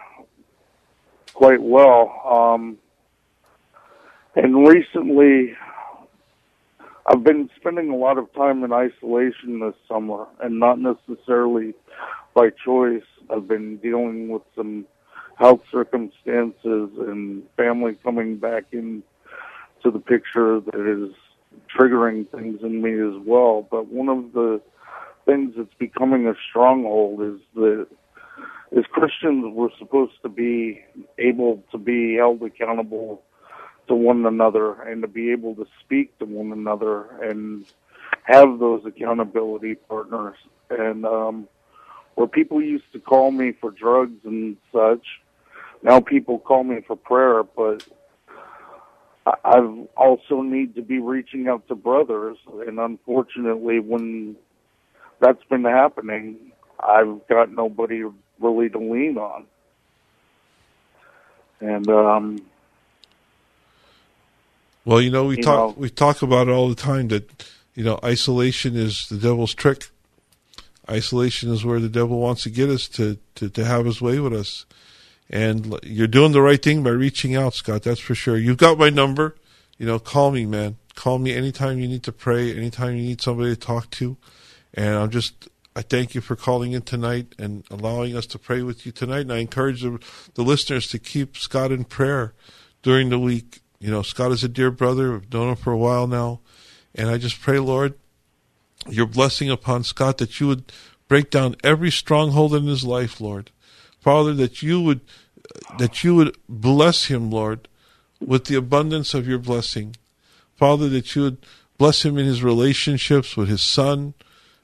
[1.34, 2.22] quite well.
[2.26, 2.78] Um,
[4.36, 5.54] and recently,
[7.06, 11.74] I've been spending a lot of time in isolation this summer, and not necessarily
[12.34, 13.04] by choice.
[13.30, 14.86] I've been dealing with some
[15.38, 19.04] health circumstances and family coming back in
[19.84, 21.14] to the picture that is
[21.78, 23.68] triggering things in me as well.
[23.70, 24.62] But one of the
[25.26, 27.88] things that's becoming a stronghold is that
[28.76, 30.84] as Christians, we're supposed to be
[31.18, 33.22] able to be held accountable
[33.88, 37.66] to one another and to be able to speak to one another and
[38.24, 40.38] have those accountability partners.
[40.70, 41.48] And um,
[42.16, 45.06] where people used to call me for drugs and such,
[45.86, 47.44] now people call me for prayer.
[47.44, 47.88] But
[49.44, 54.36] I've also need to be reaching out to brothers, and unfortunately, when
[55.20, 58.04] that's been happening, I've got nobody
[58.40, 59.46] really to lean on.
[61.62, 62.42] And um,
[64.84, 67.46] well, you know, we You talk know- we talk about it all the time that
[67.76, 69.90] you know isolation is the devil's trick.
[70.90, 74.20] Isolation is where the devil wants to get us to to, to have his way
[74.20, 74.66] with us.
[75.30, 77.84] And you're doing the right thing by reaching out, Scott.
[77.84, 78.38] That's for sure.
[78.38, 79.36] You've got my number.
[79.78, 80.78] You know, call me, man.
[80.96, 84.18] Call me anytime you need to pray, anytime you need somebody to talk to.
[84.74, 88.62] And I'm just, I thank you for calling in tonight and allowing us to pray
[88.62, 89.22] with you tonight.
[89.22, 90.00] And I encourage the,
[90.36, 92.34] the listeners to keep Scott in prayer
[92.82, 93.62] during the week.
[93.80, 95.16] You know, Scott is a dear brother.
[95.16, 96.40] I've known him for a while now.
[96.94, 97.96] And I just pray, Lord,
[98.88, 100.72] your blessing upon Scott that you would
[101.08, 103.52] break down every stronghold in his life, Lord.
[104.06, 105.02] Father, that you would
[105.80, 107.68] that you would bless him, Lord,
[108.20, 109.96] with the abundance of your blessing.
[110.56, 111.38] Father, that you would
[111.80, 114.14] bless him in his relationships with his son,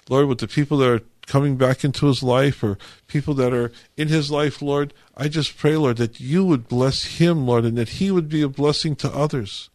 [0.10, 2.78] Lord, with the people that are coming back into his life or
[3.08, 4.94] people that are in his life, Lord.
[5.18, 8.44] I just pray, Lord, that you would bless him, Lord, and that he would be
[8.44, 9.72] a blessing to others.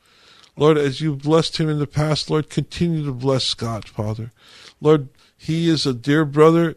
[0.56, 4.30] Lord, as you blessed him in the past, Lord, continue to bless Scott, Father.
[4.80, 6.76] Lord, he is a dear brother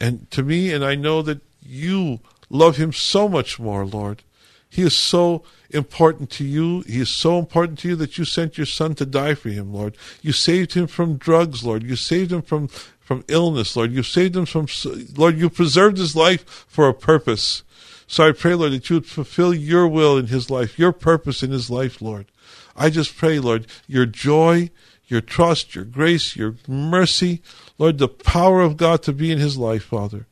[0.00, 4.22] and to me, and I know that you love him so much more, Lord.
[4.68, 6.80] He is so important to you.
[6.82, 9.72] He is so important to you that you sent your son to die for him,
[9.72, 9.96] Lord.
[10.22, 11.82] You saved him from drugs, Lord.
[11.82, 12.68] You saved him from,
[13.00, 13.92] from illness, Lord.
[13.92, 14.66] You saved him from,
[15.14, 17.62] Lord, you preserved his life for a purpose.
[18.06, 21.42] So I pray, Lord, that you would fulfill your will in his life, your purpose
[21.42, 22.26] in his life, Lord.
[22.74, 24.70] I just pray, Lord, your joy,
[25.06, 27.42] your trust, your grace, your mercy,
[27.78, 30.26] Lord, the power of God to be in his life, Father.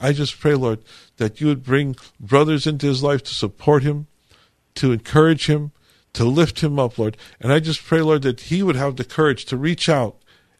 [0.00, 0.80] I just pray, Lord,
[1.16, 4.06] that you would bring brothers into his life to support him,
[4.76, 5.72] to encourage him,
[6.14, 7.16] to lift him up, Lord.
[7.40, 10.16] And I just pray, Lord, that he would have the courage to reach out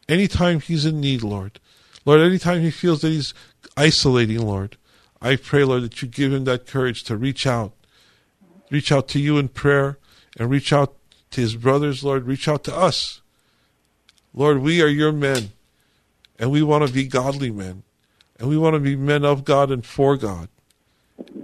[0.07, 1.59] anytime he's in need, Lord.
[2.05, 3.33] Lord, anytime he feels that he's
[3.75, 4.77] isolating, Lord,
[5.21, 7.73] I pray, Lord, that you give him that courage to reach out.
[8.69, 9.97] Reach out to you in prayer
[10.37, 10.95] and reach out
[11.31, 12.25] to his brothers, Lord.
[12.25, 13.21] Reach out to us.
[14.33, 15.51] Lord, we are your men,
[16.37, 17.83] and we want to be godly men,
[18.39, 20.49] and we want to be men of God and for God.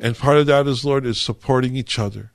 [0.01, 2.31] And part of that is, Lord, is supporting each other.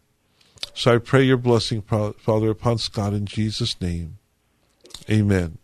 [0.75, 4.19] So I pray your blessing, Father, upon Scott in Jesus' name.
[5.11, 5.59] Amen.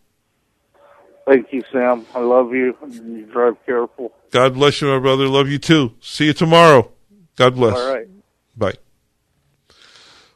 [1.25, 2.05] Thank you, Sam.
[2.13, 2.75] I love you.
[2.91, 4.11] You drive careful.
[4.31, 5.27] God bless you, my brother.
[5.27, 5.93] Love you too.
[6.01, 6.91] See you tomorrow.
[7.35, 7.77] God bless.
[7.77, 8.07] All right.
[8.57, 8.73] Bye.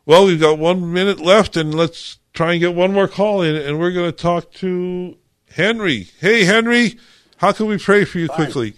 [0.05, 3.55] Well, we've got one minute left, and let's try and get one more call in,
[3.55, 5.17] and we're going to talk to
[5.51, 6.07] Henry.
[6.19, 6.97] Hey, Henry,
[7.37, 8.35] how can we pray for you Hi.
[8.35, 8.73] quickly?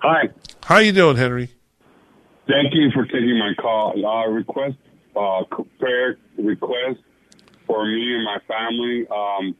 [0.00, 0.28] Hi.
[0.64, 1.50] How you doing, Henry?
[2.48, 4.04] Thank you for taking my call.
[4.04, 4.76] Uh, request
[5.14, 5.44] uh,
[5.78, 6.98] prayer request
[7.66, 9.06] for me and my family.
[9.08, 9.54] Um,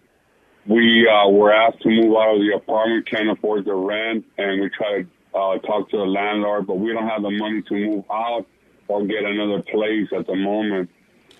[0.67, 4.61] we uh, were asked to move out of the apartment, can't afford the rent, and
[4.61, 7.75] we tried to uh, talk to the landlord, but we don't have the money to
[7.75, 8.47] move out
[8.89, 10.91] or get another place at the moment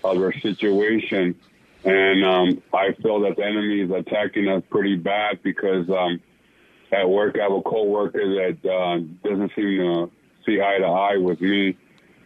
[0.03, 1.35] of our situation.
[1.85, 6.21] And um, I feel that the enemy is attacking us pretty bad because um,
[6.93, 10.11] at work I have a coworker that uh, doesn't seem to
[10.45, 11.77] see eye to eye with me,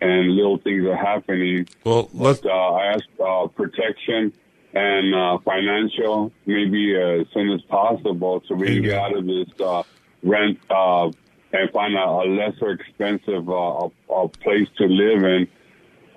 [0.01, 1.67] and little things are happening.
[1.83, 2.41] Well, let's.
[2.41, 4.33] But, uh, I asked uh, protection
[4.73, 9.25] and uh, financial, maybe uh, as soon as possible, so we can get out of
[9.25, 9.83] this uh,
[10.23, 11.09] rent uh,
[11.53, 15.47] and find a, a lesser expensive uh, a, a place to live in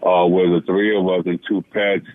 [0.03, 2.07] uh, with the three of us and two pets.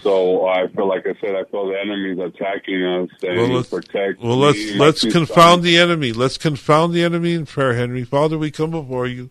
[0.00, 3.68] So I feel like I said, I feel the enemy's attacking us and Well, let's,
[3.70, 4.20] protect.
[4.20, 6.12] well, let's my let's confound the enemy.
[6.12, 8.04] Let's confound the enemy in prayer, Henry.
[8.04, 9.30] Father, we come before you,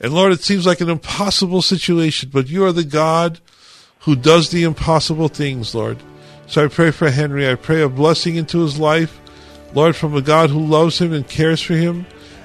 [0.00, 3.40] and Lord, it seems like an impossible situation, but you are the God
[4.00, 5.98] who does the impossible things, Lord.
[6.46, 7.48] So I pray for Henry.
[7.48, 9.18] I pray a blessing into his life,
[9.72, 12.04] Lord, from a God who loves him and cares for him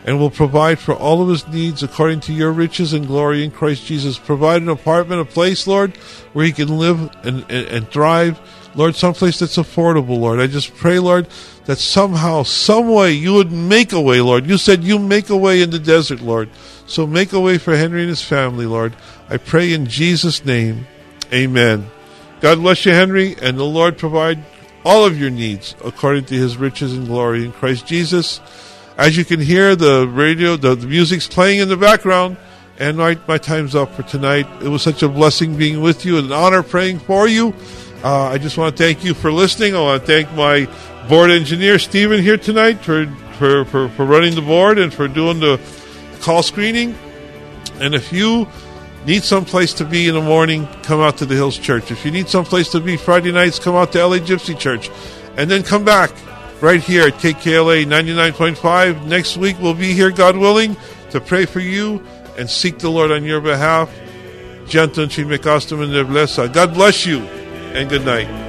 [0.09, 3.51] and will provide for all of his needs according to your riches and glory in
[3.51, 4.17] Christ Jesus.
[4.17, 5.95] Provide an apartment, a place, Lord,
[6.33, 8.39] where he can live and, and, and thrive.
[8.73, 10.39] Lord, someplace that's affordable, Lord.
[10.39, 11.27] I just pray, Lord,
[11.65, 14.47] that somehow, some way, you would make a way, Lord.
[14.47, 16.49] You said you make a way in the desert, Lord.
[16.87, 18.95] So make a way for Henry and his family, Lord.
[19.29, 20.87] I pray in Jesus' name.
[21.31, 21.85] Amen.
[22.41, 24.43] God bless you, Henry, and the Lord provide
[24.83, 28.41] all of your needs according to his riches and glory in Christ Jesus.
[28.99, 32.35] As you can hear, the radio, the, the music's playing in the background,
[32.79, 34.45] and my, my time's up for tonight.
[34.61, 37.53] It was such a blessing being with you and an honor praying for you.
[38.03, 39.73] Uh, I just want to thank you for listening.
[39.73, 40.67] I want to thank my
[41.07, 43.05] board engineer, Stephen, here tonight for,
[43.37, 45.61] for, for, for running the board and for doing the
[46.19, 46.93] call screening.
[47.75, 48.49] And if you
[49.05, 51.89] need some place to be in the morning, come out to the Hills Church.
[51.89, 54.91] If you need some place to be Friday nights, come out to LA Gypsy Church.
[55.37, 56.11] And then come back
[56.61, 59.05] right here at KKLA 99.5.
[59.05, 60.75] Next week we'll be here, God willing,
[61.11, 62.05] to pray for you
[62.37, 63.91] and seek the Lord on your behalf.
[66.47, 68.48] God bless you and good night.